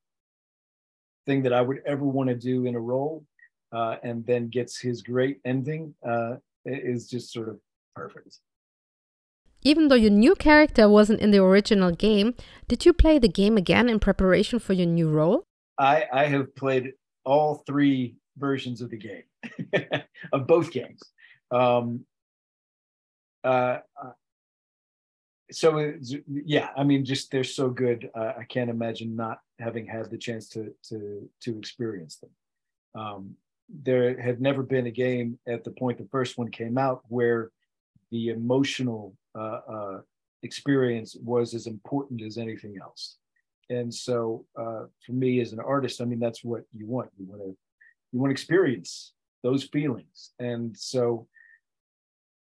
thing 1.31 1.43
that 1.43 1.53
I 1.53 1.63
would 1.63 1.81
ever 1.87 2.05
want 2.05 2.29
to 2.29 2.35
do 2.35 2.67
in 2.67 2.75
a 2.75 2.81
role, 2.81 3.25
uh, 3.73 3.97
and 4.03 4.27
then 4.27 4.49
gets 4.49 4.81
his 4.81 5.01
great 5.01 5.39
ending 5.45 5.95
uh, 6.13 6.33
is 6.65 7.09
just 7.09 7.33
sort 7.33 7.49
of 7.49 7.57
perfect. 7.95 8.39
Even 9.63 9.87
though 9.89 10.03
your 10.07 10.17
new 10.25 10.35
character 10.35 10.89
wasn't 10.89 11.21
in 11.21 11.31
the 11.31 11.39
original 11.39 11.93
game, 11.93 12.35
did 12.67 12.85
you 12.85 12.93
play 12.93 13.17
the 13.21 13.29
game 13.29 13.57
again 13.57 13.89
in 13.89 14.01
preparation 14.01 14.59
for 14.59 14.73
your 14.73 14.87
new 14.87 15.09
role? 15.09 15.45
I, 15.79 16.07
I 16.13 16.25
have 16.27 16.57
played 16.57 16.95
all 17.25 17.63
three 17.67 18.17
versions 18.37 18.81
of 18.81 18.91
the 18.91 18.97
game, 18.97 19.27
of 20.33 20.49
both 20.49 20.73
games. 20.73 21.01
Um, 21.53 22.07
uh, 23.45 23.79
uh 24.03 24.13
so 25.53 25.95
yeah, 26.29 26.69
I 26.77 26.85
mean, 26.85 27.05
just 27.05 27.31
they're 27.31 27.45
so 27.61 27.71
good. 27.71 28.09
Uh, 28.15 28.33
I 28.39 28.45
can't 28.49 28.71
imagine 28.71 29.17
not 29.17 29.39
having 29.61 29.87
had 29.87 30.11
the 30.11 30.19
chance 30.19 30.49
to 30.51 30.73
to 30.89 31.29
to 31.41 31.59
experience 31.59 32.17
them. 32.17 32.31
Um, 32.95 33.37
there 33.69 34.21
had 34.21 34.41
never 34.41 34.63
been 34.63 34.87
a 34.87 34.91
game 34.91 35.39
at 35.47 35.63
the 35.63 35.71
point 35.71 35.99
the 35.99 36.09
first 36.11 36.37
one 36.37 36.51
came 36.51 36.77
out 36.77 37.03
where 37.09 37.51
the 38.11 38.31
emotional 38.31 39.15
uh, 39.39 39.61
uh, 39.69 40.01
experience 40.43 41.17
was 41.23 41.55
as 41.55 41.67
important 41.67 42.23
as 42.23 42.39
anything 42.39 42.77
else. 42.83 43.19
And 43.69 43.95
so, 43.95 44.45
uh, 44.59 44.87
for 45.07 45.13
me 45.13 45.41
as 45.41 45.53
an 45.53 45.61
artist, 45.61 46.01
I 46.01 46.05
mean, 46.05 46.19
that's 46.19 46.43
what 46.43 46.63
you 46.73 46.87
want. 46.87 47.11
You 47.17 47.27
want 47.27 47.43
to 47.43 47.57
you 48.13 48.19
want 48.19 48.31
to 48.31 48.33
experience 48.33 49.13
those 49.45 49.65
feelings. 49.65 50.33
And 50.41 50.77
so, 50.77 51.29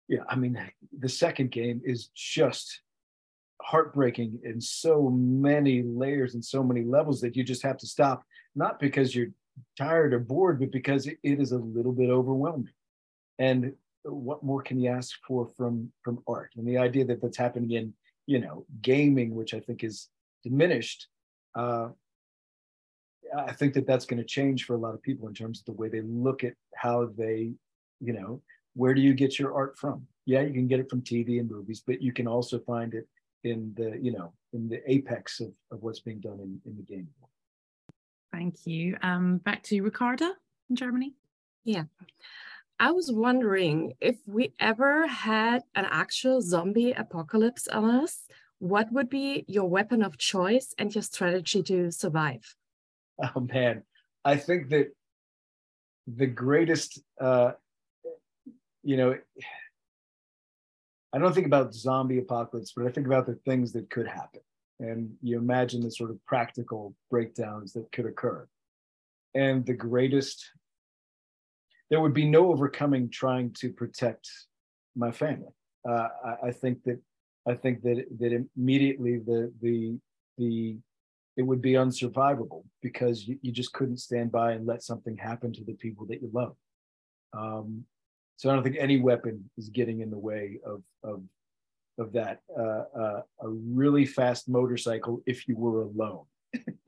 yeah, 0.07 0.19
I 0.29 0.35
mean, 0.35 0.59
the 0.97 1.09
second 1.09 1.49
game 1.49 1.81
is 1.83 2.09
just 2.15 2.81
heartbreaking 3.61 4.39
in 4.43 4.61
so 4.61 5.09
many 5.09 5.81
layers 5.81 6.33
and 6.33 6.43
so 6.43 6.63
many 6.63 6.83
levels 6.83 7.21
that 7.21 7.35
you 7.35 7.43
just 7.43 7.63
have 7.63 7.77
to 7.77 7.87
stop, 7.87 8.23
not 8.55 8.79
because 8.79 9.15
you're 9.15 9.31
tired 9.77 10.13
or 10.13 10.19
bored, 10.19 10.59
but 10.59 10.71
because 10.71 11.07
it, 11.07 11.17
is 11.23 11.51
a 11.51 11.57
little 11.57 11.91
bit 11.91 12.09
overwhelming. 12.09 12.73
And 13.39 13.73
what 14.03 14.43
more 14.43 14.61
can 14.61 14.79
you 14.79 14.89
ask 14.89 15.17
for 15.27 15.47
from 15.57 15.91
from 16.03 16.23
art? 16.27 16.51
And 16.57 16.67
the 16.67 16.77
idea 16.77 17.05
that 17.05 17.21
that's 17.21 17.37
happening 17.37 17.71
in 17.71 17.93
you 18.27 18.39
know 18.39 18.65
gaming, 18.81 19.33
which 19.33 19.53
I 19.53 19.59
think 19.59 19.83
is 19.83 20.09
diminished. 20.43 21.07
Uh, 21.55 21.89
I 23.35 23.53
think 23.53 23.73
that 23.73 23.87
that's 23.87 24.05
going 24.05 24.19
to 24.19 24.25
change 24.25 24.65
for 24.65 24.75
a 24.75 24.79
lot 24.79 24.93
of 24.93 25.01
people 25.01 25.27
in 25.27 25.33
terms 25.33 25.59
of 25.59 25.65
the 25.65 25.73
way 25.73 25.89
they 25.89 26.01
look 26.01 26.43
at 26.43 26.53
how 26.75 27.09
they, 27.17 27.53
you 27.99 28.13
know, 28.13 28.41
where 28.75 28.93
do 28.93 29.01
you 29.01 29.13
get 29.13 29.39
your 29.39 29.53
art 29.55 29.77
from? 29.77 30.05
Yeah, 30.25 30.41
you 30.41 30.53
can 30.53 30.67
get 30.67 30.79
it 30.79 30.89
from 30.89 31.01
TV 31.01 31.39
and 31.39 31.49
movies, 31.49 31.81
but 31.85 32.01
you 32.01 32.13
can 32.13 32.27
also 32.27 32.59
find 32.59 32.93
it 32.93 33.07
in 33.45 33.73
the, 33.77 33.97
you 34.01 34.11
know, 34.11 34.33
in 34.53 34.67
the 34.67 34.81
apex 34.91 35.39
of, 35.39 35.51
of 35.71 35.81
what's 35.83 35.99
being 35.99 36.19
done 36.19 36.39
in, 36.39 36.59
in 36.65 36.75
the 36.75 36.83
game. 36.83 37.07
Thank 38.31 38.65
you. 38.65 38.97
Um, 39.01 39.37
back 39.37 39.63
to 39.63 39.81
Ricarda 39.81 40.33
in 40.69 40.75
Germany. 40.75 41.13
Yeah. 41.63 41.83
I 42.79 42.91
was 42.91 43.11
wondering 43.11 43.93
if 44.01 44.17
we 44.27 44.53
ever 44.59 45.07
had 45.07 45.63
an 45.75 45.85
actual 45.89 46.41
zombie 46.41 46.91
apocalypse 46.91 47.67
on 47.67 47.85
us, 47.89 48.27
what 48.59 48.91
would 48.91 49.09
be 49.09 49.45
your 49.47 49.69
weapon 49.69 50.01
of 50.03 50.17
choice 50.17 50.73
and 50.77 50.93
your 50.93 51.03
strategy 51.03 51.63
to 51.63 51.91
survive? 51.91 52.55
Oh 53.23 53.39
man, 53.39 53.83
I 54.25 54.35
think 54.35 54.69
that 54.69 54.87
the 56.07 56.27
greatest, 56.27 57.01
uh, 57.21 57.51
you 58.83 58.97
know, 58.97 59.17
I 61.15 61.17
don't 61.17 61.33
think 61.33 61.45
about 61.45 61.73
zombie 61.73 62.17
apocalypse, 62.17 62.73
but 62.75 62.85
I 62.85 62.89
think 62.89 63.07
about 63.07 63.25
the 63.25 63.39
things 63.45 63.71
that 63.71 63.89
could 63.89 64.05
happen. 64.05 64.41
And 64.81 65.15
you 65.21 65.37
imagine 65.37 65.81
the 65.81 65.89
sort 65.89 66.09
of 66.09 66.23
practical 66.25 66.93
breakdowns 67.09 67.71
that 67.73 67.89
could 67.93 68.05
occur. 68.05 68.45
And 69.33 69.65
the 69.65 69.73
greatest, 69.73 70.45
there 71.89 72.01
would 72.01 72.13
be 72.13 72.25
no 72.25 72.51
overcoming 72.51 73.09
trying 73.09 73.53
to 73.61 73.71
protect 73.71 74.29
my 74.93 75.09
family. 75.09 75.53
Uh, 75.87 76.09
I, 76.25 76.47
I 76.47 76.51
think 76.51 76.83
that 76.83 76.99
I 77.47 77.53
think 77.53 77.83
that 77.83 78.05
that 78.19 78.45
immediately 78.57 79.19
the 79.19 79.53
the 79.61 79.97
the 80.37 80.77
it 81.37 81.43
would 81.43 81.61
be 81.61 81.73
unsurvivable 81.73 82.63
because 82.81 83.25
you, 83.27 83.37
you 83.41 83.51
just 83.51 83.71
couldn't 83.71 83.97
stand 83.97 84.31
by 84.31 84.53
and 84.53 84.65
let 84.65 84.83
something 84.83 85.15
happen 85.15 85.53
to 85.53 85.63
the 85.63 85.73
people 85.73 86.07
that 86.07 86.21
you 86.21 86.29
love. 86.33 86.55
Um, 87.37 87.85
so 88.37 88.49
I 88.49 88.53
don't 88.53 88.63
think 88.63 88.77
any 88.79 88.99
weapon 88.99 89.49
is 89.57 89.69
getting 89.69 90.01
in 90.01 90.09
the 90.09 90.17
way 90.17 90.59
of 90.65 90.83
of 91.03 91.23
of 91.97 92.11
that. 92.13 92.41
Uh, 92.57 92.83
uh, 92.97 93.21
a 93.41 93.47
really 93.49 94.05
fast 94.05 94.49
motorcycle 94.49 95.21
if 95.25 95.47
you 95.47 95.55
were 95.55 95.83
alone. 95.83 96.25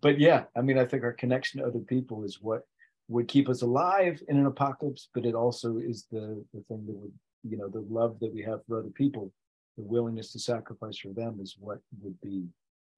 but 0.00 0.18
yeah, 0.18 0.44
I 0.56 0.62
mean, 0.62 0.78
I 0.78 0.84
think 0.84 1.04
our 1.04 1.12
connection 1.12 1.60
to 1.60 1.66
other 1.66 1.80
people 1.80 2.24
is 2.24 2.40
what 2.40 2.62
would 3.08 3.28
keep 3.28 3.48
us 3.48 3.62
alive 3.62 4.20
in 4.28 4.36
an 4.36 4.46
apocalypse, 4.46 5.08
but 5.14 5.26
it 5.26 5.34
also 5.34 5.78
is 5.78 6.06
the 6.10 6.44
the 6.52 6.62
thing 6.68 6.84
that 6.86 6.96
would 6.96 7.12
you 7.42 7.56
know 7.56 7.68
the 7.68 7.84
love 7.88 8.18
that 8.20 8.32
we 8.34 8.42
have 8.42 8.60
for 8.66 8.78
other 8.78 8.90
people 8.90 9.32
the 9.76 9.82
willingness 9.82 10.32
to 10.32 10.38
sacrifice 10.38 10.98
for 10.98 11.12
them 11.12 11.38
is 11.40 11.56
what 11.58 11.78
would 12.00 12.20
be, 12.20 12.46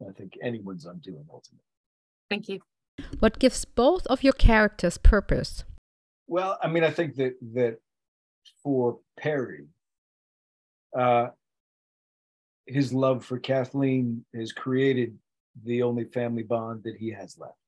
I 0.07 0.12
think, 0.12 0.35
anyone's 0.42 0.85
undoing 0.85 1.27
ultimately. 1.33 1.64
Thank 2.29 2.49
you. 2.49 2.61
What 3.19 3.38
gives 3.38 3.64
both 3.64 4.07
of 4.07 4.23
your 4.23 4.33
characters 4.33 4.99
purpose? 4.99 5.64
Well, 6.27 6.59
I 6.62 6.69
mean, 6.69 6.85
I 6.85 6.91
think 6.91 7.17
that 7.17 7.35
that 7.55 7.79
for 8.62 8.99
Perry, 9.19 9.67
uh, 10.97 11.29
his 12.67 12.93
love 12.93 13.25
for 13.25 13.39
Kathleen 13.39 14.25
has 14.35 14.53
created 14.53 15.17
the 15.65 15.83
only 15.83 16.05
family 16.05 16.43
bond 16.43 16.83
that 16.85 16.97
he 16.97 17.11
has 17.12 17.39
left, 17.39 17.59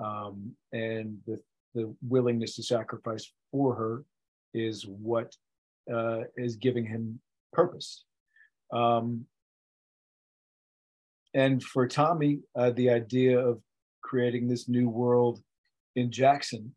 um, 0.00 0.52
and 0.72 1.18
the 1.26 1.40
the 1.74 1.94
willingness 2.08 2.56
to 2.56 2.62
sacrifice 2.62 3.30
for 3.52 3.74
her 3.74 4.04
is 4.54 4.86
what 4.86 5.36
uh, 5.92 6.22
is 6.36 6.56
giving 6.56 6.86
him 6.86 7.20
purpose. 7.52 8.04
Um, 8.72 9.26
and 11.34 11.62
for 11.62 11.86
Tommy, 11.86 12.40
uh, 12.54 12.70
the 12.70 12.88
idea 12.88 13.38
of 13.38 13.60
creating 14.02 14.48
this 14.48 14.68
new 14.68 14.88
world 14.88 15.42
in 15.94 16.10
Jackson 16.10 16.74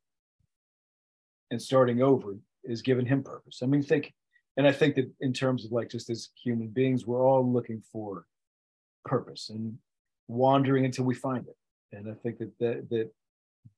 and 1.52 1.62
starting 1.62 2.02
over 2.02 2.38
is 2.64 2.82
giving 2.82 3.06
him 3.06 3.24
purpose. 3.24 3.60
I 3.64 3.66
mean, 3.66 3.82
think, 3.82 4.14
and 4.58 4.68
I 4.68 4.72
think 4.72 4.96
that 4.96 5.12
in 5.22 5.34
terms 5.34 5.66
of 5.66 5.72
like 5.72 5.90
just 5.90 6.10
as 6.10 6.30
human 6.42 6.68
beings, 6.68 7.06
we're 7.06 7.26
all 7.26 7.52
looking 7.52 7.82
for 7.92 8.26
purpose 9.06 9.50
and 9.50 9.78
wandering 10.28 10.86
until 10.86 11.06
we 11.06 11.16
find 11.16 11.46
it. 11.48 11.58
And 11.92 12.10
I 12.10 12.14
think 12.14 12.38
that 12.40 12.58
that, 12.60 12.90
that 12.90 13.12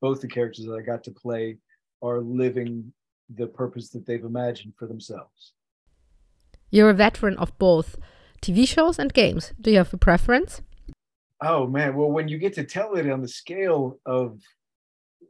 both 0.00 0.20
the 0.20 0.28
characters 0.28 0.66
that 0.66 0.74
I 0.74 0.82
got 0.82 1.04
to 1.04 1.10
play 1.10 1.56
are 2.02 2.20
living 2.20 2.92
the 3.34 3.46
purpose 3.46 3.88
that 3.90 4.06
they've 4.06 4.24
imagined 4.24 4.74
for 4.78 4.86
themselves. 4.86 5.52
You're 6.70 6.90
a 6.90 6.94
veteran 6.94 7.36
of 7.38 7.56
both 7.58 7.96
TV 8.42 8.66
shows 8.66 8.98
and 8.98 9.12
games. 9.12 9.52
Do 9.60 9.70
you 9.70 9.78
have 9.78 9.94
a 9.94 9.98
preference? 9.98 10.62
Oh 11.40 11.66
man, 11.66 11.94
well, 11.96 12.10
when 12.10 12.28
you 12.28 12.38
get 12.38 12.52
to 12.54 12.64
tell 12.64 12.94
it 12.94 13.10
on 13.10 13.20
the 13.20 13.28
scale 13.28 13.98
of 14.06 14.40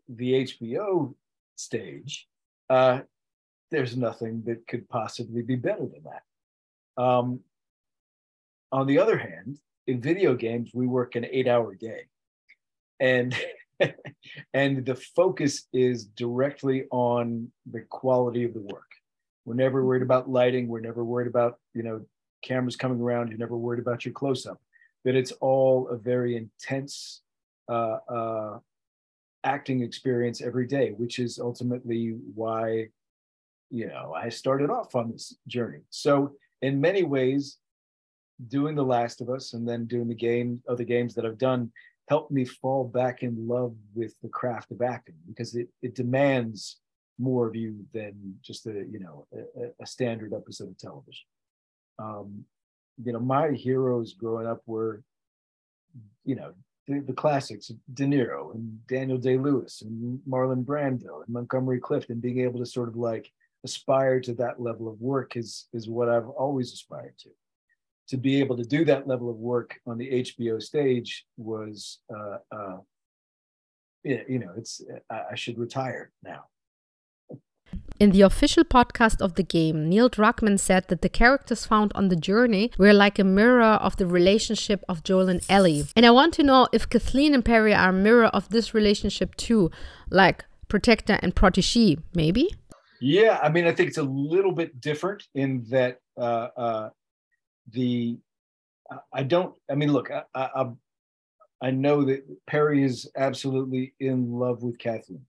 the 0.09 0.45
HBO 0.45 1.15
stage, 1.57 2.29
uh, 2.73 3.01
there's 3.71 3.99
nothing 3.99 4.43
that 4.47 4.67
could 4.67 4.89
possibly 4.89 5.43
be 5.43 5.57
better 5.57 5.87
than 5.87 6.05
that. 6.05 7.03
Um, 7.03 7.41
on 8.71 8.87
the 8.87 8.99
other 8.99 9.19
hand, 9.19 9.59
in 9.87 10.01
video 10.01 10.35
games, 10.35 10.71
we 10.73 10.87
work 10.87 11.15
an 11.15 11.27
eight-hour 11.31 11.75
day, 11.75 12.05
and 12.99 13.37
and 14.55 14.87
the 14.87 14.95
focus 14.95 15.69
is 15.75 16.07
directly 16.07 16.85
on 16.91 17.53
the 17.71 17.83
quality 17.83 18.45
of 18.45 18.55
the 18.55 18.61
work. 18.61 18.91
We're 19.45 19.55
never 19.55 19.85
worried 19.85 20.03
about 20.03 20.31
lighting. 20.31 20.67
We're 20.67 20.81
never 20.81 21.05
worried 21.05 21.29
about, 21.29 21.59
you 21.75 21.83
know, 21.83 22.07
cameras 22.43 22.77
coming 22.77 23.01
around. 23.03 23.29
You're 23.29 23.39
never 23.39 23.57
worried 23.57 23.81
about 23.81 24.07
your 24.07 24.15
close 24.15 24.47
up. 24.47 24.63
But 25.05 25.15
it's 25.15 25.33
all 25.33 25.89
a 25.89 25.97
very 25.97 26.37
intense 26.37 27.21
uh, 27.69 27.99
uh, 28.09 28.59
acting 29.45 29.83
experience 29.83 30.41
every 30.41 30.67
day, 30.67 30.91
which 30.91 31.19
is 31.19 31.39
ultimately 31.39 32.17
why, 32.35 32.89
you 33.71 33.89
know, 33.89 34.13
I 34.15 34.29
started 34.29 34.71
off 34.71 34.95
on 34.95 35.11
this 35.11 35.37
journey. 35.47 35.81
So, 35.91 36.33
in 36.61 36.81
many 36.81 37.03
ways, 37.03 37.59
doing 38.49 38.75
The 38.75 38.85
Last 38.85 39.21
of 39.21 39.31
Us 39.31 39.53
and 39.53 39.69
then 39.69 39.87
doing 39.87 40.09
the 40.09 40.15
game, 40.15 40.63
other 40.69 40.85
games 40.85 41.15
that 41.15 41.27
I've 41.27 41.39
done, 41.39 41.73
helped 42.09 42.31
me 42.31 42.45
fall 42.45 42.85
back 42.85 43.23
in 43.23 43.49
love 43.49 43.75
with 43.95 44.15
the 44.23 44.29
craft 44.29 44.71
of 44.71 44.83
acting 44.83 45.15
because 45.27 45.55
it, 45.55 45.69
it 45.83 45.95
demands 45.95 46.81
more 47.19 47.47
of 47.47 47.55
you 47.55 47.85
than 47.93 48.35
just 48.43 48.67
a 48.67 48.85
you 48.91 48.99
know 48.99 49.27
a, 49.35 49.83
a 49.83 49.87
standard 49.87 50.33
episode 50.35 50.69
of 50.69 50.79
television. 50.79 51.25
Um, 51.99 52.45
you 53.03 53.13
know, 53.13 53.21
my 53.21 53.51
heroes 53.51 54.15
growing 54.15 54.47
up 54.47 54.61
were, 54.67 55.03
you 56.25 56.35
know, 56.35 56.53
the, 56.87 57.01
the 57.01 57.12
classics, 57.12 57.71
De 57.95 58.05
Niro 58.05 58.55
and 58.55 58.87
Daniel 58.87 59.18
Day 59.18 59.38
Lewis 59.38 59.83
and 59.83 60.21
Marlon 60.29 60.64
Brando 60.64 61.25
and 61.25 61.29
Montgomery 61.29 61.81
Clift, 61.81 62.11
and 62.11 62.21
being 62.21 62.40
able 62.40 62.59
to 62.59 62.66
sort 62.66 62.88
of 62.88 62.97
like 62.97 63.31
aspire 63.64 64.21
to 64.21 64.35
that 64.35 64.61
level 64.61 64.88
of 64.88 65.01
work 65.01 65.37
is 65.37 65.68
is 65.73 65.88
what 65.88 66.09
I've 66.09 66.29
always 66.29 66.73
aspired 66.73 67.16
to. 67.18 67.31
To 68.09 68.16
be 68.16 68.40
able 68.40 68.57
to 68.57 68.64
do 68.64 68.85
that 68.85 69.07
level 69.07 69.31
of 69.31 69.37
work 69.37 69.81
on 69.87 69.97
the 69.97 70.11
HBO 70.23 70.61
stage 70.61 71.25
was, 71.37 72.01
uh, 72.14 72.38
uh, 72.51 72.79
you 74.05 74.40
know, 74.40 74.53
it's 74.57 74.83
I, 75.09 75.23
I 75.33 75.35
should 75.35 75.59
retire 75.59 76.11
now 76.23 76.45
In 78.03 78.11
the 78.11 78.23
official 78.23 78.65
podcast 78.65 79.21
of 79.21 79.37
the 79.37 79.45
game, 79.45 79.88
Neil 79.88 80.11
Druckmann 80.11 80.59
said 80.59 80.88
that 80.88 81.03
the 81.03 81.09
characters 81.09 81.65
found 81.65 81.93
on 81.95 82.09
the 82.09 82.17
journey 82.17 82.73
were 82.77 82.93
like 82.93 83.21
a 83.21 83.23
mirror 83.23 83.62
of 83.62 83.97
the 83.97 84.09
relationship 84.09 84.85
of 84.88 85.05
Joel 85.05 85.29
and 85.29 85.41
Ellie. 85.49 85.85
And 85.95 86.05
I 86.05 86.11
want 86.11 86.35
to 86.35 86.43
know 86.43 86.67
if 86.73 86.91
Kathleen 86.91 87.33
and 87.33 87.45
Perry 87.45 87.73
are 87.73 87.91
a 87.91 87.93
mirror 87.93 88.25
of 88.25 88.49
this 88.49 88.75
relationship 88.75 89.37
too, 89.37 89.71
like 90.11 90.45
protector 90.67 91.21
and 91.23 91.33
protege, 91.33 91.97
maybe? 92.12 92.53
Yeah, 93.01 93.38
I 93.41 93.51
mean, 93.51 93.69
I 93.69 93.73
think 93.73 93.91
it's 93.91 93.99
a 93.99 94.03
little 94.03 94.51
bit 94.51 94.81
different 94.81 95.23
in 95.37 95.65
that 95.71 96.01
uh, 96.19 96.49
uh, 96.57 96.91
the 97.71 98.19
I 99.12 99.23
don't. 99.23 99.55
I 99.71 99.77
mean, 99.77 99.93
look, 99.93 100.11
I, 100.11 100.25
I 100.35 100.71
I 101.62 101.71
know 101.71 102.03
that 102.07 102.25
Perry 102.49 102.83
is 102.83 103.09
absolutely 103.17 103.95
in 104.01 104.33
love 104.33 104.65
with 104.65 104.81
Kathleen. 104.81 105.25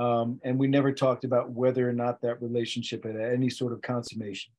Um, 0.00 0.40
and 0.44 0.58
we 0.58 0.66
never 0.66 0.92
talked 0.92 1.24
about 1.24 1.50
whether 1.50 1.86
or 1.86 1.92
not 1.92 2.22
that 2.22 2.40
relationship 2.40 3.04
had 3.04 3.16
any 3.16 3.50
sort 3.50 3.74
of 3.74 3.82
consummation. 3.82 4.50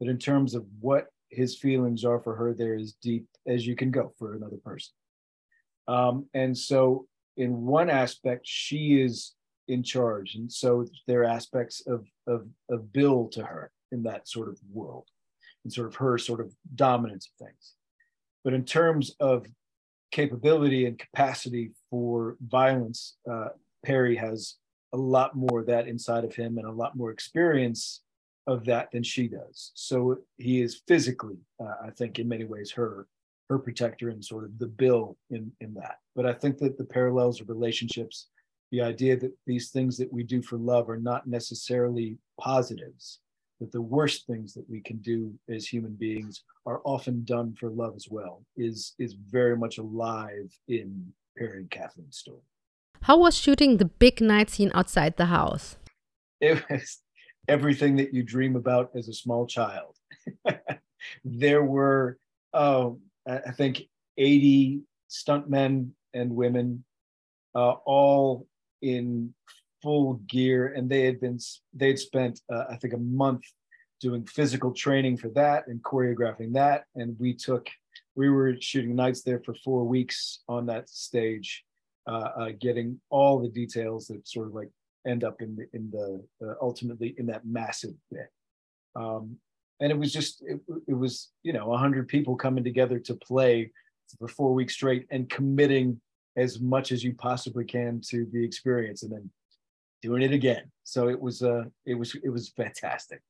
But 0.00 0.08
in 0.08 0.18
terms 0.18 0.56
of 0.56 0.66
what 0.80 1.06
his 1.28 1.56
feelings 1.56 2.04
are 2.04 2.18
for 2.18 2.34
her, 2.34 2.52
they're 2.52 2.74
as 2.74 2.94
deep 3.00 3.26
as 3.46 3.64
you 3.64 3.76
can 3.76 3.92
go 3.92 4.12
for 4.18 4.34
another 4.34 4.56
person. 4.56 4.92
Um, 5.86 6.26
and 6.34 6.58
so, 6.58 7.06
in 7.36 7.62
one 7.66 7.88
aspect, 7.88 8.42
she 8.44 9.00
is 9.00 9.34
in 9.68 9.84
charge. 9.84 10.34
And 10.34 10.50
so, 10.50 10.84
there 11.06 11.20
are 11.20 11.24
aspects 11.24 11.86
of, 11.86 12.04
of, 12.26 12.48
of 12.68 12.92
Bill 12.92 13.28
to 13.28 13.44
her 13.44 13.70
in 13.92 14.02
that 14.02 14.26
sort 14.26 14.48
of 14.48 14.58
world 14.72 15.06
and 15.62 15.72
sort 15.72 15.86
of 15.86 15.94
her 15.96 16.18
sort 16.18 16.40
of 16.40 16.52
dominance 16.74 17.28
of 17.28 17.46
things. 17.46 17.74
But 18.42 18.54
in 18.54 18.64
terms 18.64 19.14
of 19.20 19.46
capability 20.10 20.86
and 20.86 20.98
capacity 20.98 21.70
for 21.90 22.36
violence, 22.40 23.16
uh, 23.30 23.50
Perry 23.84 24.16
has 24.16 24.56
a 24.92 24.96
lot 24.96 25.36
more 25.36 25.60
of 25.60 25.66
that 25.66 25.88
inside 25.88 26.24
of 26.24 26.34
him 26.34 26.58
and 26.58 26.66
a 26.66 26.72
lot 26.72 26.96
more 26.96 27.10
experience 27.10 28.02
of 28.46 28.64
that 28.64 28.90
than 28.90 29.02
she 29.02 29.28
does. 29.28 29.70
So 29.74 30.18
he 30.38 30.60
is 30.60 30.82
physically, 30.88 31.38
uh, 31.62 31.74
I 31.86 31.90
think, 31.90 32.18
in 32.18 32.28
many 32.28 32.44
ways, 32.44 32.70
her 32.72 33.06
her 33.48 33.58
protector 33.58 34.10
and 34.10 34.24
sort 34.24 34.44
of 34.44 34.58
the 34.58 34.66
bill 34.66 35.16
in 35.30 35.50
in 35.60 35.74
that. 35.74 35.98
But 36.14 36.26
I 36.26 36.32
think 36.32 36.58
that 36.58 36.78
the 36.78 36.84
parallels 36.84 37.40
of 37.40 37.48
relationships, 37.48 38.28
the 38.70 38.80
idea 38.80 39.16
that 39.18 39.32
these 39.46 39.70
things 39.70 39.96
that 39.98 40.12
we 40.12 40.22
do 40.22 40.40
for 40.42 40.56
love 40.56 40.88
are 40.88 41.00
not 41.00 41.26
necessarily 41.26 42.18
positives, 42.40 43.20
that 43.60 43.72
the 43.72 43.82
worst 43.82 44.26
things 44.26 44.54
that 44.54 44.68
we 44.68 44.80
can 44.80 44.98
do 44.98 45.34
as 45.48 45.66
human 45.66 45.94
beings 45.94 46.42
are 46.64 46.80
often 46.84 47.24
done 47.24 47.54
for 47.54 47.68
love 47.70 47.94
as 47.94 48.08
well 48.08 48.44
is 48.56 48.94
is 48.98 49.14
very 49.14 49.56
much 49.56 49.78
alive 49.78 50.50
in 50.68 51.12
Perry 51.36 51.58
and 51.58 51.70
Kathleen's 51.70 52.18
story. 52.18 52.42
How 53.02 53.16
was 53.18 53.34
shooting 53.36 53.78
the 53.78 53.86
big 53.86 54.20
night 54.20 54.50
scene 54.50 54.70
outside 54.74 55.16
the 55.16 55.26
house? 55.26 55.76
It 56.40 56.62
was 56.68 56.98
everything 57.48 57.96
that 57.96 58.12
you 58.12 58.22
dream 58.22 58.56
about 58.56 58.90
as 58.94 59.08
a 59.08 59.14
small 59.14 59.46
child. 59.46 59.96
there 61.24 61.64
were, 61.64 62.18
uh, 62.52 62.90
I 63.26 63.52
think, 63.52 63.82
80 64.18 64.82
stuntmen 65.08 65.90
and 66.12 66.34
women, 66.34 66.84
uh, 67.54 67.72
all 67.86 68.46
in 68.82 69.34
full 69.82 70.14
gear, 70.26 70.74
and 70.74 70.90
they 70.90 71.02
had 71.02 71.20
been 71.20 71.38
they 71.72 71.88
had 71.88 71.98
spent 71.98 72.40
uh, 72.52 72.64
I 72.70 72.76
think 72.76 72.94
a 72.94 72.98
month 72.98 73.44
doing 74.00 74.24
physical 74.26 74.72
training 74.72 75.16
for 75.16 75.28
that 75.30 75.66
and 75.66 75.82
choreographing 75.82 76.52
that, 76.54 76.84
and 76.94 77.16
we 77.18 77.34
took 77.34 77.68
we 78.14 78.28
were 78.28 78.54
shooting 78.60 78.94
nights 78.94 79.22
there 79.22 79.40
for 79.44 79.54
four 79.54 79.84
weeks 79.84 80.40
on 80.48 80.66
that 80.66 80.88
stage, 80.88 81.64
getting 82.58 83.00
all 83.10 83.40
the 83.40 83.48
details 83.48 84.06
that 84.08 84.26
sort 84.26 84.48
of 84.48 84.54
like 84.54 84.70
end 85.06 85.24
up 85.24 85.40
in 85.40 85.56
the 85.56 85.66
in 85.72 85.90
the 85.90 86.22
uh, 86.46 86.54
ultimately 86.60 87.14
in 87.18 87.26
that 87.26 87.46
massive 87.46 87.94
bit. 88.10 88.28
Um, 88.96 89.36
and 89.80 89.90
it 89.90 89.98
was 89.98 90.12
just 90.12 90.42
it, 90.42 90.60
it 90.86 90.94
was 90.94 91.30
you 91.42 91.52
know 91.52 91.68
100 91.68 92.08
people 92.08 92.36
coming 92.36 92.64
together 92.64 92.98
to 92.98 93.14
play 93.14 93.70
for 94.18 94.28
four 94.28 94.52
weeks 94.52 94.74
straight 94.74 95.06
and 95.10 95.28
committing 95.30 96.00
as 96.36 96.60
much 96.60 96.92
as 96.92 97.02
you 97.02 97.14
possibly 97.14 97.64
can 97.64 98.00
to 98.08 98.26
the 98.32 98.44
experience 98.44 99.02
and 99.02 99.12
then 99.12 99.30
doing 100.02 100.22
it 100.22 100.32
again. 100.32 100.70
So 100.84 101.08
it 101.08 101.20
was 101.20 101.42
uh 101.42 101.64
it 101.86 101.94
was 101.94 102.14
it 102.22 102.30
was 102.30 102.50
fantastic. 102.50 103.20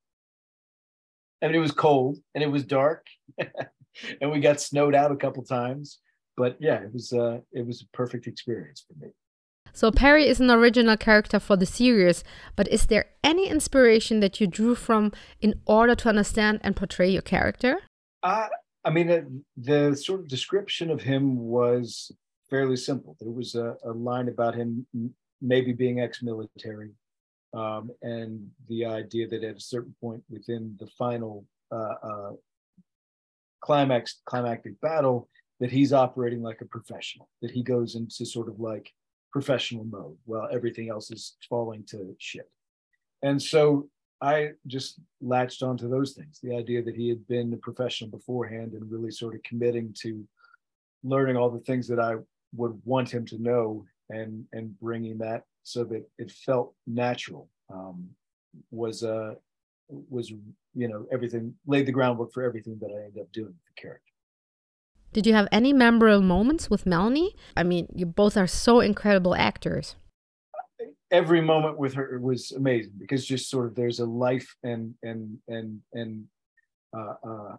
I 1.43 1.47
mean 1.47 1.57
it 1.57 1.61
was 1.61 1.73
cold 1.73 2.19
and 2.35 2.43
it 2.43 2.51
was 2.51 2.65
dark 2.65 3.07
and 3.39 4.31
we 4.31 4.41
got 4.41 4.61
snowed 4.61 4.95
out 4.95 5.13
a 5.13 5.17
couple 5.17 5.43
times. 5.43 5.99
But 6.37 6.57
yeah, 6.61 6.81
it 6.83 6.93
was 6.93 7.13
uh 7.13 7.41
it 7.53 7.67
was 7.67 7.83
a 7.83 7.97
perfect 7.97 8.27
experience 8.27 8.85
for 8.87 9.05
me. 9.05 9.13
So 9.73 9.91
Perry 9.91 10.27
is 10.27 10.41
an 10.41 10.51
original 10.51 10.97
character 10.97 11.39
for 11.39 11.57
the 11.57 11.67
series, 11.67 12.25
but 12.57 12.67
is 12.69 12.87
there 12.87 13.07
any 13.23 13.49
inspiration 13.49 14.21
that 14.21 14.41
you 14.41 14.47
drew 14.47 14.75
from 14.75 15.13
in 15.41 15.61
order 15.67 15.95
to 15.95 16.09
understand 16.09 16.61
and 16.63 16.75
portray 16.75 17.09
your 17.09 17.23
character? 17.23 17.79
Uh, 18.23 18.49
I 18.85 18.91
mean, 18.91 19.11
uh, 19.11 19.23
the 19.57 19.95
sort 19.95 20.21
of 20.21 20.29
description 20.29 20.91
of 20.91 21.03
him 21.03 21.37
was 21.37 22.11
fairly 22.49 22.77
simple. 22.77 23.17
There 23.21 23.31
was 23.31 23.55
a, 23.55 23.77
a 23.85 23.93
line 23.93 24.29
about 24.29 24.55
him 24.55 24.87
maybe 25.41 25.73
being 25.73 26.01
ex-military, 26.01 26.91
um, 27.55 27.91
and 28.03 28.51
the 28.69 28.85
idea 28.85 29.29
that 29.29 29.45
at 29.45 29.57
a 29.57 29.61
certain 29.61 29.95
point 30.01 30.23
within 30.29 30.77
the 30.81 30.87
final 30.99 31.45
uh, 31.73 31.95
uh, 32.03 32.33
climax 33.61 34.21
climactic 34.25 34.81
battle, 34.81 35.29
that 35.61 35.71
he's 35.71 35.93
operating 35.93 36.43
like 36.43 36.61
a 36.61 36.67
professional. 36.67 37.29
That 37.43 37.51
he 37.51 37.63
goes 37.63 37.95
into 37.95 38.25
sort 38.25 38.49
of 38.49 38.59
like 38.59 38.93
professional 39.33 39.85
mode 39.85 40.17
while 40.25 40.49
everything 40.53 40.91
else 40.91 41.11
is 41.11 41.37
falling 41.49 41.85
to 41.91 42.15
shit. 42.19 42.51
And 43.23 43.41
so 43.41 43.89
I 44.23 44.51
just 44.67 45.01
latched 45.21 45.63
onto 45.63 45.89
those 45.89 46.13
things. 46.13 46.41
The 46.43 46.57
idea 46.57 46.83
that 46.83 46.97
he 46.97 47.09
had 47.09 47.27
been 47.27 47.53
a 47.53 47.57
professional 47.57 48.11
beforehand 48.11 48.73
and 48.73 48.91
really 48.91 49.11
sort 49.11 49.35
of 49.35 49.43
committing 49.43 49.95
to 50.03 50.27
learning 51.03 51.37
all 51.37 51.51
the 51.51 51.61
things 51.61 51.89
that 51.89 52.01
I 52.01 52.17
would 52.55 52.81
want 52.85 53.13
him 53.13 53.25
to 53.27 53.39
know 53.39 53.85
and 54.11 54.45
and 54.53 54.79
bringing 54.81 55.19
that 55.19 55.45
so 55.63 55.85
that 55.85 56.05
it 56.19 56.31
felt 56.31 56.75
natural 56.87 57.49
um, 57.73 58.09
was 58.71 59.03
uh 59.03 59.35
was 59.89 60.31
you 60.31 60.89
know 60.89 61.07
everything 61.13 61.55
laid 61.67 61.87
the 61.87 61.93
groundwork 61.93 62.33
for 62.33 62.43
everything 62.43 62.79
that 62.81 62.91
I 62.91 63.05
ended 63.05 63.23
up 63.23 63.33
doing 63.33 63.47
with 63.47 63.75
the 63.75 63.81
character. 63.81 64.10
Did 65.13 65.27
you 65.27 65.35
have 65.35 65.49
any 65.51 65.73
memorable 65.73 66.23
moments 66.23 66.71
with 66.71 66.87
Melanie? 66.87 67.35
I 67.57 67.65
mean, 67.65 67.89
you 67.95 68.07
both 68.07 68.37
are 68.37 68.47
so 68.47 68.81
incredible 68.81 69.35
actors. 69.35 69.97
Every 71.11 71.41
moment 71.41 71.77
with 71.77 71.95
her 71.95 72.21
was 72.21 72.53
amazing 72.53 72.93
because 72.97 73.27
just 73.27 73.51
sort 73.51 73.67
of 73.67 73.75
there's 73.75 73.99
a 73.99 74.07
life 74.07 74.55
and 74.63 74.95
and 75.03 75.39
and 75.49 75.81
and 75.93 76.25
uh, 76.97 77.15
uh, 77.29 77.57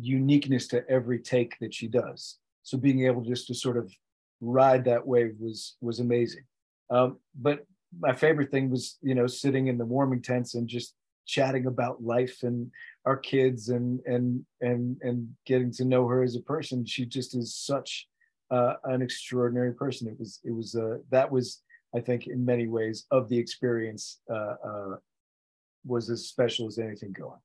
uniqueness 0.00 0.66
to 0.68 0.88
every 0.88 1.18
take 1.18 1.58
that 1.60 1.74
she 1.74 1.88
does. 1.88 2.38
So 2.62 2.78
being 2.78 3.04
able 3.04 3.22
just 3.22 3.46
to 3.48 3.54
sort 3.54 3.76
of 3.76 3.92
ride 4.40 4.86
that 4.86 5.06
wave 5.06 5.34
was 5.38 5.76
was 5.82 6.00
amazing. 6.00 6.44
Um, 6.88 7.18
but 7.34 7.66
my 7.98 8.14
favorite 8.14 8.50
thing 8.50 8.70
was 8.70 8.96
you 9.02 9.14
know 9.14 9.26
sitting 9.26 9.66
in 9.66 9.76
the 9.76 9.84
warming 9.84 10.22
tents 10.22 10.54
and 10.54 10.66
just 10.66 10.94
chatting 11.26 11.66
about 11.66 12.02
life 12.02 12.42
and 12.42 12.70
our 13.04 13.16
kids 13.16 13.68
and 13.68 14.00
and 14.06 14.44
and 14.60 14.96
and 15.02 15.28
getting 15.44 15.70
to 15.72 15.84
know 15.84 16.06
her 16.06 16.22
as 16.22 16.36
a 16.36 16.40
person. 16.40 16.86
She 16.86 17.04
just 17.04 17.36
is 17.36 17.54
such 17.54 18.08
uh, 18.50 18.74
an 18.84 19.02
extraordinary 19.02 19.74
person. 19.74 20.08
It 20.08 20.18
was 20.18 20.40
it 20.44 20.52
was 20.52 20.74
uh, 20.74 20.98
that 21.10 21.30
was 21.30 21.62
I 21.94 22.00
think 22.00 22.26
in 22.26 22.44
many 22.44 22.66
ways 22.66 23.06
of 23.10 23.28
the 23.28 23.38
experience 23.38 24.20
uh, 24.30 24.54
uh 24.64 24.96
was 25.84 26.10
as 26.10 26.28
special 26.28 26.66
as 26.66 26.78
anything 26.78 27.12
going. 27.12 27.40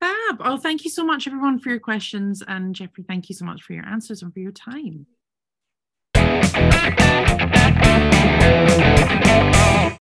Fab. 0.00 0.40
Oh, 0.40 0.56
thank 0.56 0.84
you 0.84 0.90
so 0.90 1.04
much, 1.04 1.26
everyone, 1.26 1.58
for 1.58 1.68
your 1.68 1.78
questions. 1.78 2.42
And 2.48 2.74
Jeffrey, 2.74 3.04
thank 3.06 3.28
you 3.28 3.34
so 3.34 3.44
much 3.44 3.62
for 3.62 3.74
your 3.74 3.84
answers 3.84 4.22
and 4.22 4.32
for 4.32 4.40
your 4.40 4.52
time. 4.52 5.06